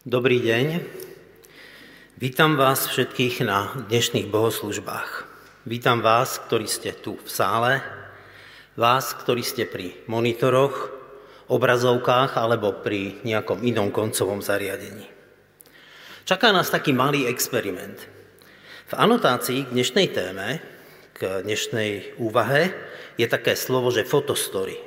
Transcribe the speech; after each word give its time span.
Dobrý 0.00 0.40
deň. 0.40 0.80
Vítam 2.16 2.56
vás 2.56 2.88
všetkých 2.88 3.44
na 3.44 3.68
dnešných 3.84 4.32
bohoslužbách. 4.32 5.28
Vítam 5.68 6.00
vás, 6.00 6.40
ktorí 6.40 6.64
ste 6.64 6.96
tu 6.96 7.20
v 7.20 7.28
sále, 7.28 7.84
vás, 8.80 9.12
ktorí 9.12 9.44
ste 9.44 9.68
pri 9.68 9.92
monitoroch, 10.08 10.88
obrazovkách 11.52 12.32
alebo 12.32 12.80
pri 12.80 13.20
nejakom 13.28 13.60
inom 13.60 13.92
koncovom 13.92 14.40
zariadení. 14.40 15.04
Čaká 16.24 16.48
nás 16.48 16.72
taký 16.72 16.96
malý 16.96 17.28
experiment. 17.28 18.00
V 18.88 18.96
anotácii 18.96 19.68
k 19.68 19.72
dnešnej 19.76 20.16
téme, 20.16 20.64
k 21.12 21.44
dnešnej 21.44 22.16
úvahe, 22.16 22.72
je 23.20 23.28
také 23.28 23.52
slovo, 23.52 23.92
že 23.92 24.08
fotostory. 24.08 24.80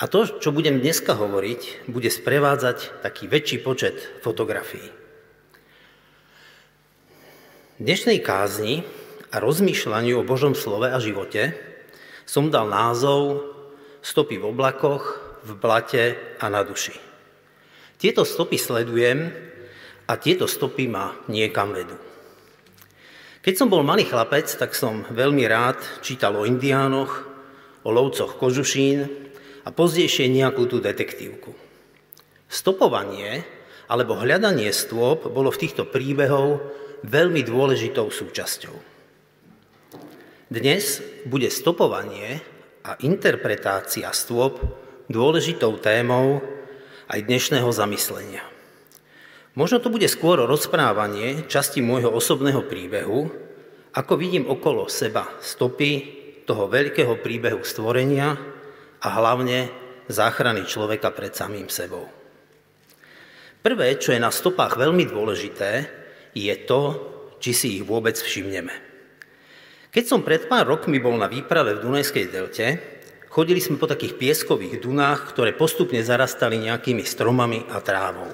A 0.00 0.08
to, 0.08 0.24
čo 0.40 0.48
budem 0.48 0.80
dneska 0.80 1.12
hovoriť, 1.12 1.84
bude 1.92 2.08
sprevádzať 2.08 3.04
taký 3.04 3.28
väčší 3.28 3.60
počet 3.60 4.00
fotografií. 4.24 4.88
V 7.76 7.80
dnešnej 7.84 8.24
kázni 8.24 8.80
a 9.28 9.36
rozmýšľaniu 9.44 10.24
o 10.24 10.24
Božom 10.24 10.56
slove 10.56 10.88
a 10.88 10.96
živote 10.96 11.52
som 12.24 12.48
dal 12.48 12.72
názov 12.72 13.44
Stopy 14.00 14.40
v 14.40 14.48
oblakoch, 14.48 15.20
v 15.44 15.52
blate 15.60 16.04
a 16.40 16.48
na 16.48 16.64
duši. 16.64 16.96
Tieto 18.00 18.24
stopy 18.24 18.56
sledujem 18.56 19.28
a 20.08 20.16
tieto 20.16 20.48
stopy 20.48 20.88
ma 20.88 21.12
niekam 21.28 21.76
vedú. 21.76 22.00
Keď 23.44 23.52
som 23.52 23.68
bol 23.68 23.84
malý 23.84 24.08
chlapec, 24.08 24.48
tak 24.48 24.72
som 24.72 25.04
veľmi 25.12 25.44
rád 25.44 25.76
čítal 26.00 26.40
o 26.40 26.48
indiánoch, 26.48 27.28
o 27.84 27.88
lovcoch 27.92 28.40
kožušín 28.40 29.29
a 29.64 29.68
pozdejšie 29.68 30.30
nejakú 30.32 30.66
tú 30.70 30.80
detektívku. 30.80 31.52
Stopovanie 32.50 33.44
alebo 33.90 34.18
hľadanie 34.18 34.70
stôp 34.70 35.26
bolo 35.30 35.50
v 35.50 35.60
týchto 35.66 35.86
príbehov 35.86 36.62
veľmi 37.06 37.42
dôležitou 37.42 38.10
súčasťou. 38.10 38.76
Dnes 40.50 40.98
bude 41.30 41.46
stopovanie 41.46 42.42
a 42.82 42.98
interpretácia 43.06 44.10
stôp 44.10 44.58
dôležitou 45.06 45.78
témou 45.78 46.42
aj 47.06 47.22
dnešného 47.26 47.70
zamyslenia. 47.70 48.42
Možno 49.54 49.82
to 49.82 49.90
bude 49.90 50.06
skôr 50.06 50.38
rozprávanie 50.42 51.46
časti 51.50 51.82
môjho 51.82 52.10
osobného 52.14 52.66
príbehu, 52.66 53.30
ako 53.90 54.12
vidím 54.14 54.46
okolo 54.46 54.86
seba 54.86 55.26
stopy 55.42 56.18
toho 56.46 56.70
veľkého 56.70 57.18
príbehu 57.18 57.62
stvorenia, 57.66 58.38
a 59.00 59.08
hlavne 59.08 59.72
záchrany 60.10 60.68
človeka 60.68 61.12
pred 61.14 61.32
samým 61.32 61.72
sebou. 61.72 62.08
Prvé, 63.60 64.00
čo 64.00 64.16
je 64.16 64.20
na 64.20 64.32
stopách 64.32 64.80
veľmi 64.80 65.04
dôležité, 65.04 65.88
je 66.32 66.54
to, 66.64 66.82
či 67.40 67.50
si 67.52 67.66
ich 67.80 67.84
vôbec 67.84 68.16
všimneme. 68.16 68.72
Keď 69.90 70.04
som 70.06 70.22
pred 70.22 70.46
pár 70.46 70.70
rokmi 70.70 71.02
bol 71.02 71.18
na 71.18 71.26
výprave 71.26 71.76
v 71.76 71.82
Dunajskej 71.82 72.26
delte, 72.30 72.66
chodili 73.26 73.58
sme 73.58 73.80
po 73.80 73.90
takých 73.90 74.16
pieskových 74.16 74.78
dunách, 74.78 75.34
ktoré 75.34 75.52
postupne 75.52 75.98
zarastali 76.00 76.62
nejakými 76.62 77.02
stromami 77.02 77.66
a 77.68 77.82
trávou. 77.82 78.30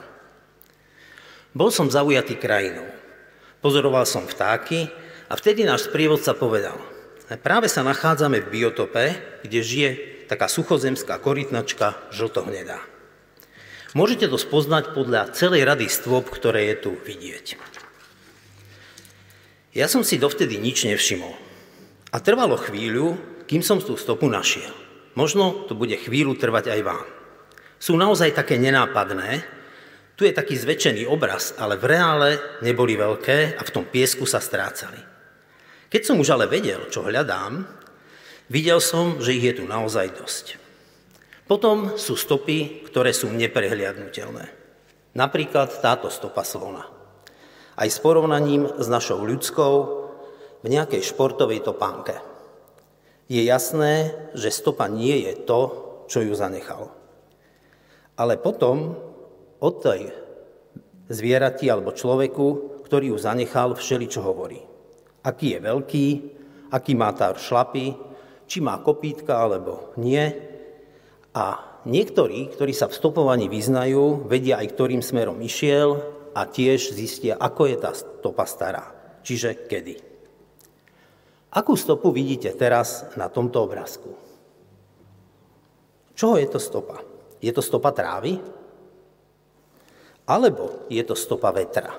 Bol 1.57 1.73
som 1.73 1.89
zaujatý 1.89 2.37
krajinou. 2.37 2.87
Pozoroval 3.65 4.05
som 4.05 4.29
vtáky 4.29 4.93
a 5.27 5.35
vtedy 5.35 5.65
náš 5.65 5.89
sprievodca 5.89 6.37
povedal, 6.37 6.77
práve 7.41 7.67
sa 7.73 7.81
nachádzame 7.81 8.45
v 8.45 8.51
biotope, 8.53 9.05
kde 9.43 9.59
žije 9.65 9.91
taká 10.27 10.51
suchozemská 10.51 11.17
korytnačka 11.23 11.97
žltohnedá. 12.11 12.83
Môžete 13.97 14.29
to 14.29 14.37
spoznať 14.37 14.93
podľa 14.93 15.33
celej 15.33 15.65
rady 15.65 15.89
stôp, 15.89 16.29
ktoré 16.29 16.75
je 16.75 16.77
tu 16.85 16.93
vidieť. 17.01 17.57
Ja 19.73 19.89
som 19.89 20.05
si 20.05 20.21
dovtedy 20.21 20.61
nič 20.61 20.85
nevšimol. 20.85 21.33
A 22.13 22.17
trvalo 22.21 22.61
chvíľu, 22.61 23.17
kým 23.49 23.61
som 23.61 23.81
tú 23.81 23.97
stopu 23.97 24.29
našiel. 24.29 24.73
Možno 25.17 25.65
to 25.65 25.73
bude 25.73 25.97
chvíľu 25.97 26.37
trvať 26.37 26.77
aj 26.77 26.81
vám. 26.85 27.07
Sú 27.81 27.97
naozaj 27.97 28.37
také 28.37 28.57
nenápadné, 28.61 29.45
tu 30.17 30.25
je 30.25 30.33
taký 30.33 30.57
zväčšený 30.57 31.05
obraz, 31.13 31.53
ale 31.61 31.77
v 31.77 31.93
reále 31.93 32.31
neboli 32.65 32.97
veľké 32.97 33.61
a 33.61 33.63
v 33.65 33.73
tom 33.73 33.85
piesku 33.85 34.25
sa 34.25 34.41
strácali. 34.41 34.97
Keď 35.93 36.03
som 36.03 36.17
už 36.17 36.33
ale 36.33 36.49
vedel, 36.49 36.89
čo 36.89 37.05
hľadám, 37.05 37.69
Videl 38.47 38.79
som, 38.79 39.19
že 39.19 39.35
ich 39.35 39.43
je 39.43 39.59
tu 39.59 39.65
naozaj 39.67 40.23
dosť. 40.23 40.47
Potom 41.51 41.99
sú 41.99 42.15
stopy, 42.15 42.87
ktoré 42.87 43.11
sú 43.11 43.27
neprehliadnutelné. 43.35 44.47
Napríklad 45.19 45.83
táto 45.83 46.07
stopa 46.15 46.47
slona. 46.47 46.87
Aj 47.75 47.89
s 47.91 47.99
porovnaním 47.99 48.71
s 48.79 48.87
našou 48.87 49.27
ľudskou 49.27 49.75
v 50.63 50.67
nejakej 50.67 51.03
športovej 51.03 51.67
topánke. 51.67 52.23
Je 53.27 53.43
jasné, 53.43 54.15
že 54.39 54.55
stopa 54.55 54.87
nie 54.87 55.27
je 55.27 55.43
to, 55.43 55.61
čo 56.07 56.23
ju 56.23 56.31
zanechal. 56.39 56.95
Ale 58.15 58.39
potom 58.39 58.95
o 59.59 59.71
tej 59.75 60.15
zvierati 61.11 61.67
alebo 61.67 61.91
človeku, 61.91 62.79
ktorý 62.87 63.11
ju 63.11 63.19
zanechal, 63.19 63.75
všeli 63.75 64.07
čo 64.07 64.23
hovorí. 64.23 64.63
Aký 65.27 65.59
je 65.59 65.61
veľký, 65.63 66.07
aký 66.71 66.95
má 66.95 67.11
tá 67.11 67.35
šlapy, 67.35 68.06
či 68.47 68.63
má 68.63 68.79
kopítka 68.81 69.37
alebo 69.43 69.93
nie. 69.99 70.23
A 71.37 71.61
niektorí, 71.85 72.49
ktorí 72.55 72.73
sa 72.73 72.89
v 72.89 72.97
stopovaní 72.97 73.47
vyznajú, 73.51 74.27
vedia 74.27 74.63
aj, 74.63 74.73
ktorým 74.73 75.03
smerom 75.05 75.39
išiel 75.43 76.01
a 76.33 76.49
tiež 76.49 76.95
zistia, 76.97 77.37
ako 77.37 77.63
je 77.69 77.77
tá 77.77 77.91
stopa 77.93 78.49
stará, 78.49 78.85
čiže 79.21 79.69
kedy. 79.69 79.95
Akú 81.57 81.73
stopu 81.79 82.13
vidíte 82.13 82.53
teraz 82.53 83.09
na 83.17 83.33
tomto 83.33 83.65
obrázku? 83.65 84.13
Čoho 86.17 86.37
je 86.41 86.49
to 86.49 86.61
stopa? 86.61 87.01
Je 87.41 87.53
to 87.53 87.61
stopa 87.61 87.93
trávy? 87.93 88.37
Alebo 90.27 90.89
je 90.91 91.01
to 91.07 91.15
stopa 91.15 91.53
vetra? 91.53 91.93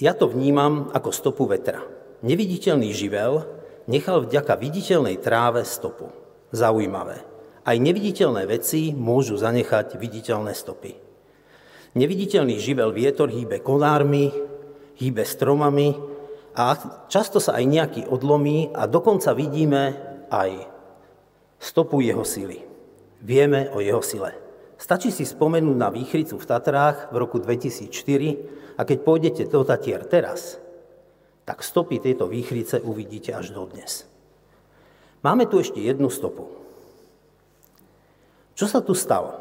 Ja 0.00 0.16
to 0.16 0.32
vnímam 0.32 0.88
ako 0.96 1.12
stopu 1.12 1.44
vetra. 1.44 1.84
Neviditeľný 2.24 2.88
živel, 2.96 3.59
nechal 3.90 4.22
vďaka 4.22 4.54
viditeľnej 4.54 5.18
tráve 5.18 5.66
stopu. 5.66 6.14
Zaujímavé. 6.54 7.26
Aj 7.66 7.76
neviditeľné 7.76 8.46
veci 8.46 8.94
môžu 8.94 9.34
zanechať 9.34 9.98
viditeľné 9.98 10.54
stopy. 10.54 10.94
Neviditeľný 11.98 12.56
živel 12.62 12.94
vietor 12.94 13.26
hýbe 13.26 13.58
konármi, 13.60 14.30
hýbe 14.94 15.26
stromami 15.26 15.98
a 16.54 16.78
často 17.10 17.42
sa 17.42 17.58
aj 17.58 17.64
nejaký 17.66 18.02
odlomí 18.06 18.70
a 18.70 18.86
dokonca 18.86 19.34
vidíme 19.34 19.98
aj 20.30 20.70
stopu 21.58 21.98
jeho 22.00 22.22
sily. 22.22 22.62
Vieme 23.20 23.68
o 23.74 23.82
jeho 23.82 24.00
sile. 24.00 24.32
Stačí 24.80 25.12
si 25.12 25.28
spomenúť 25.28 25.76
na 25.76 25.92
výchricu 25.92 26.40
v 26.40 26.48
Tatrách 26.48 27.12
v 27.12 27.16
roku 27.20 27.36
2004 27.36 28.80
a 28.80 28.82
keď 28.86 28.98
pôjdete 29.04 29.42
do 29.52 29.60
Tatier 29.60 30.00
teraz, 30.08 30.56
tak 31.50 31.66
stopy 31.66 31.98
tejto 31.98 32.30
výchrice 32.30 32.78
uvidíte 32.78 33.34
až 33.34 33.50
dodnes. 33.50 34.06
Máme 35.26 35.50
tu 35.50 35.58
ešte 35.58 35.82
jednu 35.82 36.06
stopu. 36.06 36.46
Čo 38.54 38.70
sa 38.70 38.78
tu 38.78 38.94
stalo? 38.94 39.34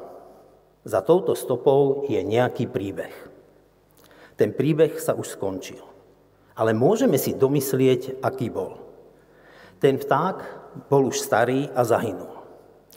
Za 0.81 1.05
touto 1.05 1.37
stopou 1.37 2.09
je 2.09 2.17
nejaký 2.25 2.65
príbeh. 2.65 3.13
Ten 4.41 4.57
príbeh 4.57 4.97
sa 4.97 5.13
už 5.13 5.37
skončil. 5.37 5.85
Ale 6.57 6.73
môžeme 6.73 7.21
si 7.21 7.37
domyslieť, 7.37 8.25
aký 8.25 8.49
bol. 8.49 8.81
Ten 9.77 10.01
vták 10.01 10.37
bol 10.89 11.13
už 11.13 11.21
starý 11.21 11.69
a 11.77 11.85
zahynul. 11.85 12.41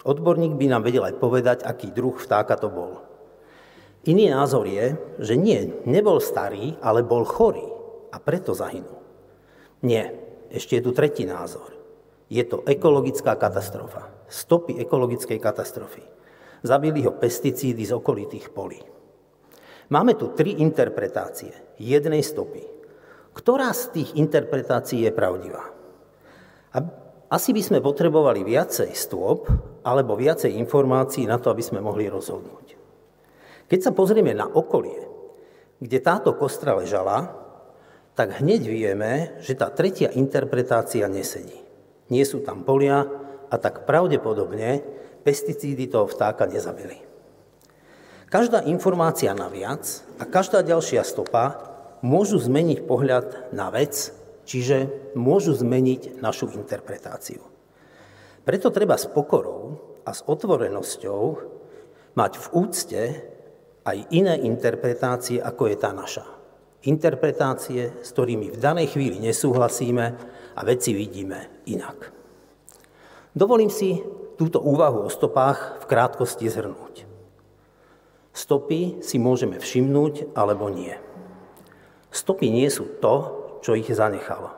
Odborník 0.09 0.57
by 0.57 0.73
nám 0.73 0.89
vedel 0.89 1.05
aj 1.05 1.21
povedať, 1.21 1.59
aký 1.69 1.93
druh 1.93 2.17
vtáka 2.17 2.57
to 2.57 2.73
bol. 2.73 3.05
Iný 4.09 4.33
názor 4.33 4.65
je, 4.65 4.97
že 5.21 5.37
nie, 5.37 5.69
nebol 5.85 6.17
starý, 6.17 6.81
ale 6.81 7.05
bol 7.05 7.29
chorý 7.29 7.69
a 8.09 8.17
preto 8.17 8.57
zahynul. 8.57 9.02
Nie, 9.83 10.15
ešte 10.49 10.79
je 10.79 10.83
tu 10.87 10.95
tretí 10.95 11.27
názor. 11.27 11.75
Je 12.31 12.41
to 12.47 12.63
ekologická 12.65 13.35
katastrofa. 13.37 14.09
Stopy 14.31 14.81
ekologickej 14.81 15.37
katastrofy. 15.37 16.01
Zabili 16.63 17.03
ho 17.05 17.13
pesticídy 17.13 17.83
z 17.83 17.93
okolitých 17.93 18.55
polí. 18.55 18.81
Máme 19.93 20.17
tu 20.17 20.33
tri 20.33 20.57
interpretácie 20.63 21.77
jednej 21.77 22.25
stopy. 22.25 22.65
Ktorá 23.37 23.75
z 23.75 23.93
tých 23.93 24.11
interpretácií 24.17 25.05
je 25.05 25.13
pravdivá? 25.13 25.69
A 26.73 26.79
asi 27.33 27.53
by 27.53 27.61
sme 27.65 27.85
potrebovali 27.85 28.45
viacej 28.45 28.93
stôp 28.97 29.49
alebo 29.85 30.17
viacej 30.17 30.57
informácií 30.57 31.29
na 31.29 31.37
to, 31.37 31.53
aby 31.53 31.65
sme 31.65 31.85
mohli 31.85 32.09
rozhodnúť. 32.09 32.77
Keď 33.69 33.81
sa 33.81 33.93
pozrieme 33.93 34.37
na 34.37 34.49
okolie, 34.49 35.09
kde 35.81 35.99
táto 36.01 36.37
kostra 36.37 36.77
ležala, 36.77 37.42
tak 38.13 38.45
hneď 38.45 38.63
vieme, 38.69 39.41
že 39.41 39.57
tá 39.57 39.73
tretia 39.73 40.13
interpretácia 40.13 41.09
nesedí. 41.09 41.57
Nie 42.13 42.29
sú 42.29 42.45
tam 42.45 42.65
polia 42.65 43.09
a 43.49 43.57
tak 43.57 43.89
pravdepodobne 43.89 44.85
pesticídy 45.25 45.89
toho 45.89 46.05
vtáka 46.05 46.45
nezabili. 46.45 47.01
Každá 48.29 48.65
informácia 48.69 49.33
naviac 49.37 49.85
a 50.17 50.25
každá 50.25 50.65
ďalšia 50.65 51.05
stopa 51.05 51.73
môžu 52.01 52.41
zmeniť 52.41 52.85
pohľad 52.89 53.53
na 53.53 53.69
vec, 53.69 54.13
čiže 54.49 55.13
môžu 55.17 55.53
zmeniť 55.57 56.21
našu 56.21 56.49
interpretáciu. 56.53 57.45
Preto 58.43 58.75
treba 58.75 58.99
s 58.99 59.07
pokorou 59.07 59.79
a 60.03 60.11
s 60.11 60.25
otvorenosťou 60.27 61.23
mať 62.19 62.33
v 62.37 62.47
úcte 62.57 63.03
aj 63.87 63.99
iné 64.11 64.35
interpretácie, 64.43 65.39
ako 65.39 65.71
je 65.71 65.77
tá 65.79 65.95
naša. 65.95 66.42
Interpretácie, 66.83 67.95
s 68.03 68.11
ktorými 68.11 68.51
v 68.51 68.59
danej 68.59 68.99
chvíli 68.99 69.23
nesúhlasíme 69.23 70.07
a 70.59 70.61
veci 70.67 70.91
vidíme 70.91 71.63
inak. 71.71 72.11
Dovolím 73.33 73.71
si 73.71 74.03
túto 74.35 74.59
úvahu 74.59 75.07
o 75.07 75.13
stopách 75.13 75.79
v 75.81 75.85
krátkosti 75.87 76.51
zhrnúť. 76.51 77.07
Stopy 78.35 78.99
si 79.05 79.17
môžeme 79.23 79.63
všimnúť 79.63 80.35
alebo 80.35 80.67
nie. 80.73 80.97
Stopy 82.11 82.51
nie 82.51 82.67
sú 82.67 82.89
to, 82.99 83.15
čo 83.63 83.79
ich 83.79 83.87
zanechalo. 83.87 84.51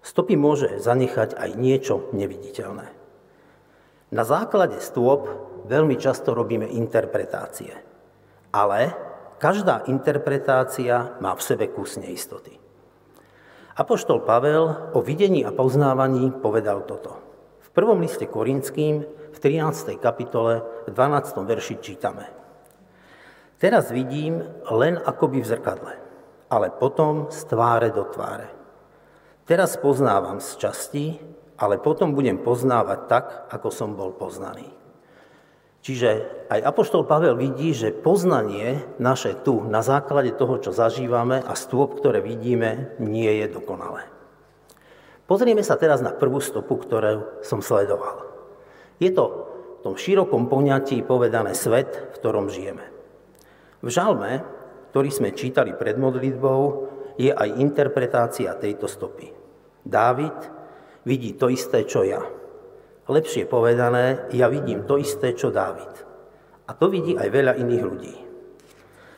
Stopy 0.00 0.34
môže 0.40 0.80
zanechať 0.80 1.36
aj 1.36 1.50
niečo 1.60 2.08
neviditeľné. 2.16 2.88
Na 4.08 4.24
základe 4.24 4.80
stôp 4.80 5.28
veľmi 5.68 6.00
často 6.00 6.32
robíme 6.32 6.64
interpretácie, 6.64 7.76
ale 8.48 8.96
každá 9.38 9.86
interpretácia 9.86 11.14
má 11.22 11.32
v 11.32 11.42
sebe 11.42 11.70
kus 11.70 11.96
neistoty. 11.96 12.58
Apoštol 13.78 14.26
Pavel 14.26 14.90
o 14.90 14.98
videní 14.98 15.46
a 15.46 15.54
poznávaní 15.54 16.34
povedal 16.42 16.82
toto. 16.82 17.14
V 17.62 17.68
prvom 17.70 18.02
liste 18.02 18.26
Korinským 18.26 19.06
v 19.06 19.38
13. 19.38 19.94
kapitole 20.02 20.66
v 20.86 20.90
12. 20.90 21.46
verši 21.46 21.74
čítame. 21.78 22.26
Teraz 23.58 23.94
vidím 23.94 24.42
len 24.70 24.98
akoby 24.98 25.42
v 25.42 25.50
zrkadle, 25.54 25.94
ale 26.50 26.74
potom 26.74 27.30
z 27.30 27.38
tváre 27.46 27.94
do 27.94 28.06
tváre. 28.06 28.50
Teraz 29.46 29.78
poznávam 29.78 30.42
z 30.42 30.50
časti, 30.58 31.06
ale 31.58 31.78
potom 31.78 32.14
budem 32.14 32.38
poznávať 32.42 33.00
tak, 33.06 33.24
ako 33.50 33.68
som 33.70 33.94
bol 33.94 34.14
poznaný. 34.14 34.77
Čiže 35.88 36.44
aj 36.52 36.68
Apoštol 36.68 37.08
Pavel 37.08 37.32
vidí, 37.32 37.72
že 37.72 37.96
poznanie 37.96 38.84
naše 39.00 39.32
tu 39.40 39.64
na 39.64 39.80
základe 39.80 40.36
toho, 40.36 40.60
čo 40.60 40.68
zažívame 40.68 41.40
a 41.40 41.56
stôp, 41.56 41.96
ktoré 41.96 42.20
vidíme, 42.20 42.92
nie 43.00 43.32
je 43.40 43.48
dokonalé. 43.48 44.04
Pozrieme 45.24 45.64
sa 45.64 45.80
teraz 45.80 46.04
na 46.04 46.12
prvú 46.12 46.44
stopu, 46.44 46.76
ktorú 46.76 47.40
som 47.40 47.64
sledoval. 47.64 48.20
Je 49.00 49.08
to 49.16 49.48
v 49.80 49.88
tom 49.88 49.96
širokom 49.96 50.52
poňatí 50.52 51.00
povedané 51.08 51.56
svet, 51.56 52.12
v 52.12 52.16
ktorom 52.20 52.52
žijeme. 52.52 52.84
V 53.80 53.88
žalme, 53.88 54.44
ktorý 54.92 55.08
sme 55.08 55.32
čítali 55.32 55.72
pred 55.72 55.96
modlitbou, 55.96 56.60
je 57.16 57.32
aj 57.32 57.64
interpretácia 57.64 58.52
tejto 58.60 58.92
stopy. 58.92 59.32
Dávid 59.88 60.36
vidí 61.08 61.32
to 61.32 61.48
isté, 61.48 61.88
čo 61.88 62.04
ja. 62.04 62.20
Lepšie 63.08 63.48
povedané, 63.48 64.28
ja 64.36 64.52
vidím 64.52 64.84
to 64.84 65.00
isté, 65.00 65.32
čo 65.32 65.48
Dávid. 65.48 65.88
A 66.68 66.76
to 66.76 66.92
vidí 66.92 67.16
aj 67.16 67.28
veľa 67.32 67.56
iných 67.56 67.84
ľudí. 67.88 68.14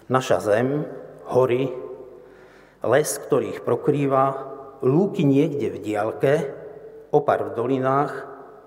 Naša 0.06 0.38
zem, 0.46 0.86
hory, 1.26 1.74
les, 2.86 3.10
ktorý 3.18 3.58
ich 3.58 3.60
prokrýva, 3.66 4.46
lúky 4.86 5.26
niekde 5.26 5.74
v 5.74 5.82
diálke, 5.82 6.34
opar 7.10 7.50
v 7.50 7.54
dolinách, 7.58 8.12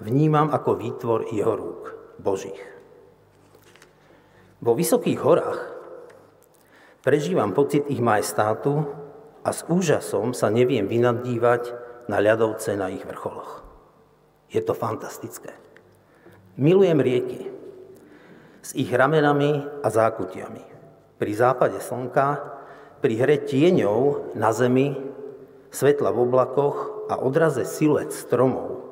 vnímam 0.03 0.51
ako 0.51 0.75
výtvor 0.75 1.31
jeho 1.31 1.55
rúk, 1.55 1.83
Božích. 2.19 2.59
Vo 4.59 4.75
vysokých 4.75 5.19
horách 5.23 5.59
prežívam 6.99 7.55
pocit 7.55 7.87
ich 7.87 8.03
majestátu 8.03 8.83
a 9.43 9.55
s 9.55 9.63
úžasom 9.71 10.35
sa 10.35 10.51
neviem 10.51 10.87
vynadívať 10.87 11.71
na 12.11 12.19
ľadovce 12.19 12.75
na 12.75 12.91
ich 12.91 13.07
vrcholoch. 13.07 13.62
Je 14.53 14.61
to 14.61 14.77
fantastické. 14.77 15.49
Milujem 16.61 17.01
rieky 17.01 17.49
s 18.61 18.77
ich 18.77 18.93
ramenami 18.93 19.65
a 19.81 19.89
zákutiami. 19.89 20.63
Pri 21.17 21.31
západe 21.33 21.81
slnka, 21.81 22.53
pri 23.01 23.13
hre 23.17 23.41
tieňov 23.41 24.31
na 24.37 24.53
zemi, 24.53 24.93
svetla 25.73 26.13
v 26.13 26.21
oblakoch 26.29 27.09
a 27.09 27.17
odraze 27.17 27.65
siluet 27.65 28.13
stromov 28.13 28.85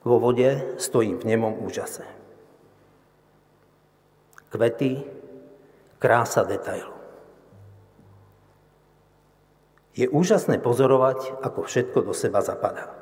vo 0.00 0.16
vode 0.16 0.80
stojím 0.80 1.20
v 1.20 1.28
nemom 1.36 1.60
úžase. 1.60 2.08
Kvety, 4.48 5.04
krása 6.00 6.48
detailu. 6.48 6.96
Je 9.92 10.08
úžasné 10.08 10.56
pozorovať, 10.56 11.44
ako 11.44 11.68
všetko 11.68 12.08
do 12.08 12.16
seba 12.16 12.40
zapadá 12.40 12.99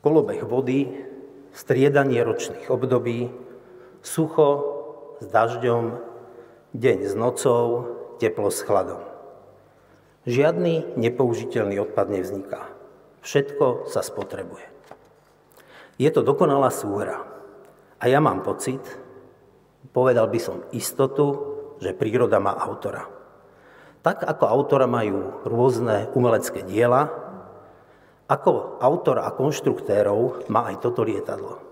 kolobeh 0.00 0.42
vody, 0.46 1.08
striedanie 1.52 2.22
ročných 2.22 2.70
období, 2.70 3.32
sucho 4.02 4.48
s 5.18 5.26
dažďom, 5.26 5.98
deň 6.74 6.98
s 7.02 7.14
nocou, 7.18 7.64
teplo 8.22 8.50
s 8.50 8.62
chladom. 8.62 9.02
Žiadny 10.28 10.98
nepoužiteľný 11.00 11.80
odpad 11.88 12.06
nevzniká. 12.12 12.68
Všetko 13.24 13.88
sa 13.88 14.04
spotrebuje. 14.04 14.66
Je 15.98 16.10
to 16.14 16.22
dokonalá 16.22 16.70
súhra. 16.70 17.26
A 17.98 18.06
ja 18.06 18.22
mám 18.22 18.46
pocit, 18.46 18.78
povedal 19.90 20.30
by 20.30 20.38
som 20.38 20.62
istotu, 20.70 21.58
že 21.82 21.96
príroda 21.96 22.38
má 22.38 22.54
autora. 22.54 23.10
Tak 24.06 24.22
ako 24.22 24.44
autora 24.46 24.86
majú 24.86 25.42
rôzne 25.42 26.06
umelecké 26.14 26.62
diela, 26.62 27.27
ako 28.28 28.76
autor 28.84 29.24
a 29.24 29.32
konštruktérov 29.32 30.48
má 30.52 30.68
aj 30.68 30.84
toto 30.84 31.00
lietadlo. 31.00 31.64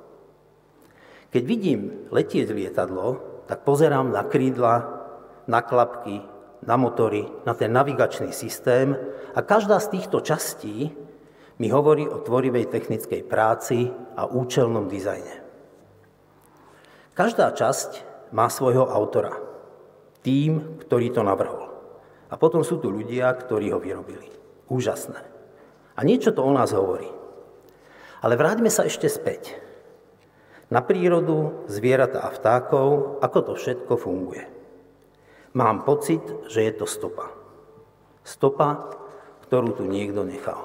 Keď 1.29 1.43
vidím 1.45 2.09
letieť 2.09 2.49
lietadlo, 2.49 3.21
tak 3.45 3.63
pozerám 3.69 4.09
na 4.09 4.25
krídla, 4.25 4.75
na 5.45 5.61
klapky, 5.61 6.25
na 6.65 6.81
motory, 6.81 7.29
na 7.45 7.53
ten 7.53 7.71
navigačný 7.71 8.33
systém 8.33 8.97
a 9.37 9.41
každá 9.45 9.77
z 9.79 10.01
týchto 10.01 10.25
častí 10.25 10.91
mi 11.61 11.69
hovorí 11.69 12.09
o 12.09 12.25
tvorivej 12.25 12.73
technickej 12.73 13.23
práci 13.29 13.93
a 14.17 14.25
účelnom 14.25 14.89
dizajne. 14.89 15.45
Každá 17.13 17.53
časť 17.53 17.91
má 18.33 18.49
svojho 18.49 18.89
autora, 18.89 19.37
tým, 20.25 20.81
ktorý 20.85 21.13
to 21.13 21.21
navrhol. 21.21 21.69
A 22.27 22.35
potom 22.41 22.65
sú 22.65 22.81
tu 22.81 22.91
ľudia, 22.91 23.31
ktorí 23.33 23.71
ho 23.71 23.79
vyrobili. 23.79 24.29
Úžasné. 24.67 25.36
A 25.97 26.05
niečo 26.05 26.31
to 26.37 26.45
o 26.45 26.53
nás 26.53 26.77
hovorí. 26.77 27.09
Ale 28.21 28.37
vráťme 28.37 28.69
sa 28.69 28.85
ešte 28.85 29.09
späť. 29.09 29.57
Na 30.69 30.85
prírodu, 30.85 31.65
zvieratá 31.73 32.27
a 32.27 32.35
vtákov, 32.35 33.19
ako 33.23 33.39
to 33.41 33.53
všetko 33.57 33.93
funguje. 33.97 34.45
Mám 35.57 35.89
pocit, 35.89 36.21
že 36.53 36.69
je 36.69 36.73
to 36.77 36.85
stopa. 36.85 37.33
Stopa, 38.27 38.93
ktorú 39.47 39.79
tu 39.79 39.85
niekto 39.87 40.27
nechal. 40.27 40.59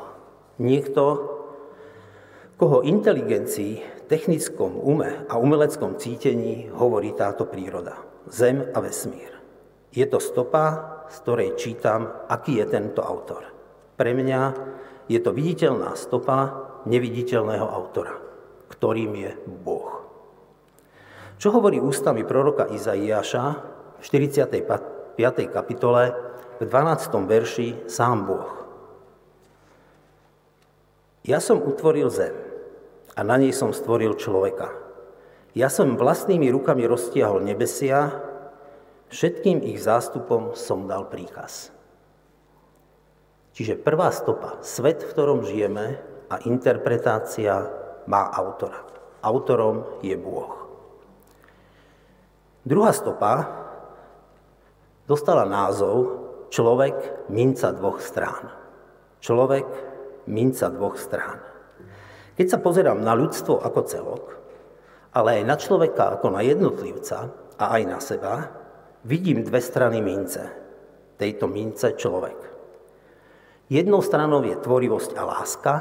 Niekto, 0.58 1.04
koho 2.58 2.84
inteligencii, 2.84 4.06
technickom 4.12 4.76
ume 4.84 5.24
a 5.32 5.40
umeleckom 5.40 5.96
cítení 5.96 6.68
hovorí 6.76 7.16
táto 7.16 7.48
príroda. 7.48 7.96
Zem 8.28 8.68
a 8.76 8.84
vesmír. 8.84 9.32
Je 9.96 10.04
to 10.10 10.20
stopa, 10.20 11.00
z 11.08 11.16
ktorej 11.24 11.50
čítam, 11.56 12.28
aký 12.28 12.60
je 12.60 12.66
tento 12.68 13.00
autor. 13.00 13.48
Pre 13.96 14.12
mňa 14.12 14.42
je 15.12 15.20
to 15.20 15.36
viditeľná 15.36 15.91
stopa 16.00 16.72
neviditeľného 16.88 17.68
autora, 17.68 18.15
ktorým 18.72 19.12
je 19.20 19.32
Boh. 19.44 20.08
Čo 21.36 21.51
hovorí 21.51 21.84
ústami 21.84 22.24
proroka 22.24 22.72
Izaiáša 22.72 23.46
v 24.00 24.03
45. 24.08 24.56
kapitole 25.51 26.15
v 26.62 26.63
12. 26.63 27.27
verši 27.27 27.68
sám 27.91 28.24
Boh. 28.24 28.50
Ja 31.27 31.44
som 31.44 31.60
utvoril 31.60 32.08
zem 32.08 32.34
a 33.13 33.22
na 33.27 33.36
nej 33.36 33.51
som 33.51 33.75
stvoril 33.75 34.15
človeka. 34.15 34.72
Ja 35.51 35.68
som 35.68 36.00
vlastnými 36.00 36.48
rukami 36.48 36.88
roztiahol 36.88 37.44
nebesia, 37.44 38.15
všetkým 39.12 39.60
ich 39.68 39.84
zástupom 39.84 40.56
som 40.56 40.88
dal 40.88 41.12
príkaz. 41.12 41.81
Čiže 43.62 43.77
prvá 43.77 44.10
stopa, 44.10 44.58
svet, 44.65 45.06
v 45.06 45.13
ktorom 45.13 45.46
žijeme 45.46 46.01
a 46.34 46.41
interpretácia 46.50 47.62
má 48.10 48.25
autora. 48.34 48.82
Autorom 49.22 50.01
je 50.01 50.18
Bôh. 50.18 50.50
Druhá 52.65 52.89
stopa 52.89 53.46
dostala 55.06 55.46
názov 55.46 56.25
Človek 56.50 57.30
minca 57.30 57.70
dvoch 57.70 58.01
strán. 58.01 58.50
Človek 59.22 59.70
minca 60.25 60.65
dvoch 60.74 60.98
strán. 60.98 61.46
Keď 62.34 62.48
sa 62.50 62.58
pozerám 62.58 62.98
na 62.98 63.13
ľudstvo 63.13 63.62
ako 63.62 63.80
celok, 63.86 64.25
ale 65.13 65.38
aj 65.38 65.44
na 65.46 65.53
človeka 65.62 66.18
ako 66.18 66.34
na 66.34 66.41
jednotlivca 66.41 67.30
a 67.62 67.77
aj 67.77 67.84
na 67.86 68.01
seba, 68.01 68.50
vidím 69.06 69.46
dve 69.46 69.62
strany 69.62 70.01
mince. 70.01 70.50
Tejto 71.22 71.46
mince 71.46 71.94
človek. 71.94 72.50
Jednou 73.72 74.04
stranou 74.04 74.44
je 74.44 74.60
tvorivosť 74.60 75.16
a 75.16 75.24
láska 75.24 75.75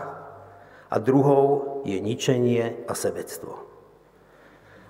a 0.86 0.96
druhou 1.02 1.82
je 1.82 1.98
ničenie 1.98 2.86
a 2.86 2.94
sebectvo. 2.94 3.66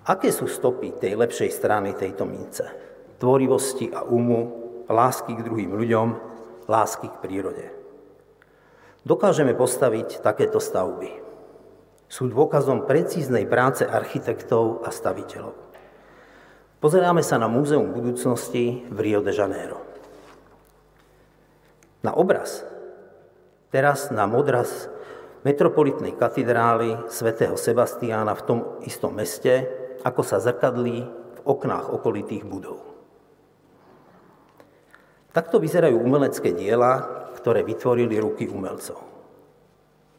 Aké 0.04 0.28
sú 0.28 0.44
stopy 0.44 1.00
tej 1.00 1.16
lepšej 1.16 1.48
strany 1.48 1.96
tejto 1.96 2.28
mince? 2.28 2.68
Tvorivosti 3.16 3.88
a 3.88 4.04
umu, 4.04 4.52
lásky 4.84 5.32
k 5.32 5.44
druhým 5.48 5.72
ľuďom, 5.80 6.08
lásky 6.68 7.08
k 7.08 7.20
prírode. 7.24 7.66
Dokážeme 9.08 9.56
postaviť 9.56 10.20
takéto 10.20 10.60
stavby. 10.60 11.24
Sú 12.04 12.28
dôkazom 12.28 12.84
precíznej 12.84 13.48
práce 13.48 13.88
architektov 13.88 14.84
a 14.84 14.92
staviteľov. 14.92 15.56
Pozeráme 16.84 17.24
sa 17.24 17.40
na 17.40 17.48
Múzeum 17.48 17.96
budúcnosti 17.96 18.84
v 18.92 18.98
Rio 19.00 19.24
de 19.24 19.32
Janeiro. 19.32 19.80
Na 22.04 22.12
obraz, 22.12 22.64
teraz 23.70 24.10
na 24.10 24.26
modraz 24.26 24.90
metropolitnej 25.46 26.12
katedrály 26.18 27.08
svätého 27.08 27.56
Sebastiána 27.56 28.36
v 28.36 28.44
tom 28.44 28.58
istom 28.84 29.16
meste, 29.16 29.66
ako 30.04 30.20
sa 30.20 30.42
zrkadlí 30.42 30.98
v 31.08 31.40
oknách 31.46 31.88
okolitých 31.94 32.44
budov. 32.44 32.82
Takto 35.30 35.62
vyzerajú 35.62 35.96
umelecké 35.96 36.50
diela, 36.52 37.22
ktoré 37.38 37.62
vytvorili 37.62 38.18
ruky 38.18 38.50
umelcov. 38.50 38.98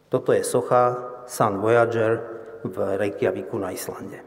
Toto 0.07 0.31
je 0.31 0.41
socha 0.41 0.95
Sun 1.27 1.59
Voyager 1.59 2.13
v 2.63 2.75
Reykjaviku 2.97 3.59
na 3.59 3.75
Islande. 3.75 4.23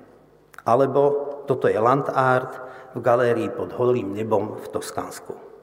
Alebo 0.65 1.03
toto 1.49 1.69
je 1.69 1.77
land 1.77 2.09
art 2.13 2.53
v 2.97 3.01
galérii 3.01 3.51
pod 3.53 3.73
holým 3.77 4.13
nebom 4.13 4.57
v 4.61 4.67
Toskánsku. 4.71 5.54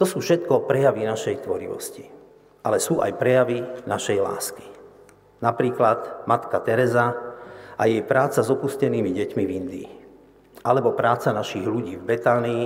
To 0.00 0.08
sú 0.08 0.24
všetko 0.24 0.64
prejavy 0.64 1.04
našej 1.04 1.44
tvorivosti, 1.44 2.08
ale 2.64 2.80
sú 2.80 3.04
aj 3.04 3.20
prejavy 3.20 3.60
našej 3.84 4.18
lásky. 4.18 4.64
Napríklad 5.44 6.24
matka 6.24 6.56
Teresa 6.64 7.36
a 7.76 7.82
jej 7.84 8.00
práca 8.00 8.40
s 8.40 8.48
opustenými 8.48 9.12
deťmi 9.12 9.44
v 9.44 9.52
Indii 9.52 9.88
alebo 10.60 10.92
práca 10.92 11.32
našich 11.32 11.64
ľudí 11.64 11.96
v 11.96 12.04
Betánii, 12.04 12.64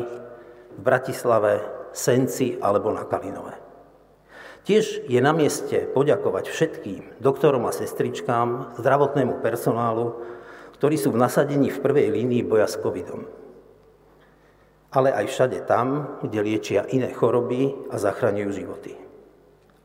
v 0.75 0.81
Bratislave, 0.83 1.63
Senci 1.95 2.59
alebo 2.59 2.91
na 2.91 3.07
Kalinove. 3.07 3.55
Tiež 4.67 5.07
je 5.07 5.21
na 5.21 5.31
mieste 5.31 5.87
poďakovať 5.93 6.51
všetkým 6.51 7.23
doktorom 7.23 7.69
a 7.69 7.73
sestričkám, 7.77 8.81
zdravotnému 8.81 9.45
personálu, 9.45 10.25
ktorí 10.81 10.97
sú 10.99 11.15
v 11.15 11.21
nasadení 11.21 11.71
v 11.71 11.83
prvej 11.85 12.11
línii 12.11 12.43
boja 12.43 12.67
s 12.67 12.81
covidom. 12.81 13.44
Ale 14.95 15.11
aj 15.11 15.27
všade 15.27 15.67
tam, 15.67 16.23
kde 16.23 16.39
liečia 16.39 16.87
iné 16.87 17.11
choroby 17.11 17.91
a 17.91 17.99
zachraňujú 17.99 18.51
životy. 18.55 18.95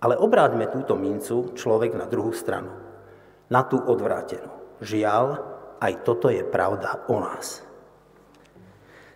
Ale 0.05 0.15
obráťme 0.15 0.69
túto 0.69 0.93
mincu 0.93 1.57
človek 1.57 1.97
na 1.97 2.05
druhú 2.05 2.29
stranu, 2.31 2.69
na 3.49 3.65
tú 3.65 3.81
odvrátenú. 3.81 4.53
Žiaľ, 4.85 5.25
aj 5.81 5.93
toto 6.05 6.29
je 6.29 6.45
pravda 6.45 7.09
o 7.09 7.17
nás. 7.19 7.65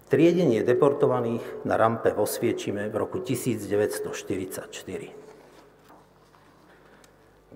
Triedenie 0.09 0.65
deportovaných 0.65 1.65
na 1.65 1.77
rampe 1.77 2.11
vo 2.13 2.25
Sviečime 2.25 2.89
v 2.89 2.95
roku 2.97 3.21
1944. 3.21 4.69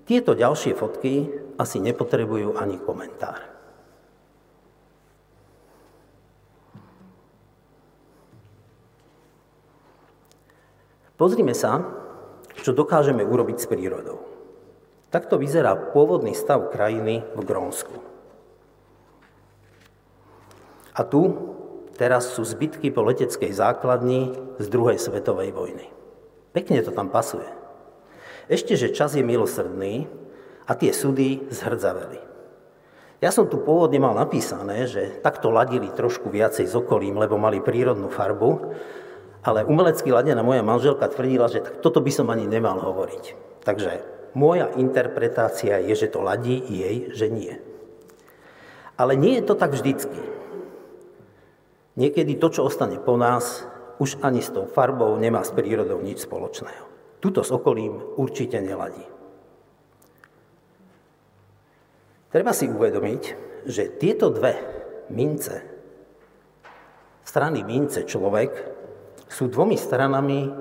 Tieto 0.08 0.32
ďalšie 0.32 0.72
fotky 0.72 1.28
asi 1.60 1.84
nepotrebujú 1.84 2.56
ani 2.56 2.80
komentár. 2.80 3.57
Pozrime 11.18 11.58
sa, 11.58 11.82
čo 12.62 12.72
dokážeme 12.72 13.26
urobiť 13.26 13.58
s 13.58 13.66
prírodou. 13.66 14.22
Takto 15.10 15.42
vyzerá 15.42 15.74
pôvodný 15.74 16.38
stav 16.38 16.70
krajiny 16.70 17.26
v 17.34 17.42
Grónsku. 17.42 17.96
A 20.98 21.02
tu 21.06 21.22
Teraz 21.98 22.38
sú 22.38 22.46
zbytky 22.46 22.94
po 22.94 23.02
leteckej 23.02 23.50
základni 23.50 24.38
z 24.62 24.66
druhej 24.70 25.02
svetovej 25.02 25.50
vojny. 25.50 25.90
Pekne 26.54 26.86
to 26.86 26.94
tam 26.94 27.10
pasuje. 27.10 27.50
Ešte, 28.46 28.78
že 28.78 28.94
čas 28.94 29.18
je 29.18 29.26
milosrdný 29.26 30.06
a 30.70 30.78
tie 30.78 30.94
súdy 30.94 31.50
zhrdzaveli. 31.50 32.22
Ja 33.18 33.34
som 33.34 33.50
tu 33.50 33.58
pôvodne 33.58 33.98
mal 33.98 34.14
napísané, 34.14 34.86
že 34.86 35.10
takto 35.26 35.50
ladili 35.50 35.90
trošku 35.90 36.30
viacej 36.30 36.70
s 36.70 36.78
okolím, 36.78 37.18
lebo 37.18 37.42
mali 37.42 37.66
prírodnú 37.66 38.14
farbu, 38.14 38.78
ale 39.46 39.66
umelecky 39.66 40.10
ladená 40.10 40.42
moja 40.42 40.62
manželka 40.66 41.10
tvrdila, 41.10 41.50
že 41.52 41.62
tak 41.64 41.82
toto 41.82 42.02
by 42.02 42.12
som 42.14 42.28
ani 42.30 42.46
nemal 42.46 42.80
hovoriť. 42.82 43.24
Takže 43.66 43.92
moja 44.38 44.70
interpretácia 44.78 45.82
je, 45.82 45.94
že 45.98 46.14
to 46.14 46.22
ladí 46.22 46.62
jej, 46.62 47.12
že 47.12 47.28
nie. 47.28 47.58
Ale 48.98 49.14
nie 49.14 49.38
je 49.38 49.44
to 49.46 49.54
tak 49.58 49.74
vždycky. 49.74 50.22
Niekedy 51.98 52.38
to, 52.38 52.54
čo 52.54 52.66
ostane 52.66 53.02
po 53.02 53.18
nás, 53.18 53.66
už 53.98 54.22
ani 54.22 54.46
s 54.46 54.54
tou 54.54 54.70
farbou 54.70 55.18
nemá 55.18 55.42
s 55.42 55.50
prírodou 55.50 55.98
nič 56.02 56.30
spoločného. 56.30 56.86
Tuto 57.18 57.42
s 57.42 57.50
okolím 57.50 57.98
určite 58.22 58.62
neladí. 58.62 59.02
Treba 62.30 62.54
si 62.54 62.70
uvedomiť, 62.70 63.24
že 63.66 63.90
tieto 63.98 64.30
dve 64.30 64.54
mince, 65.10 65.66
strany 67.26 67.66
mince 67.66 68.06
človek, 68.06 68.77
sú 69.28 69.52
dvomi 69.52 69.76
stranami 69.76 70.52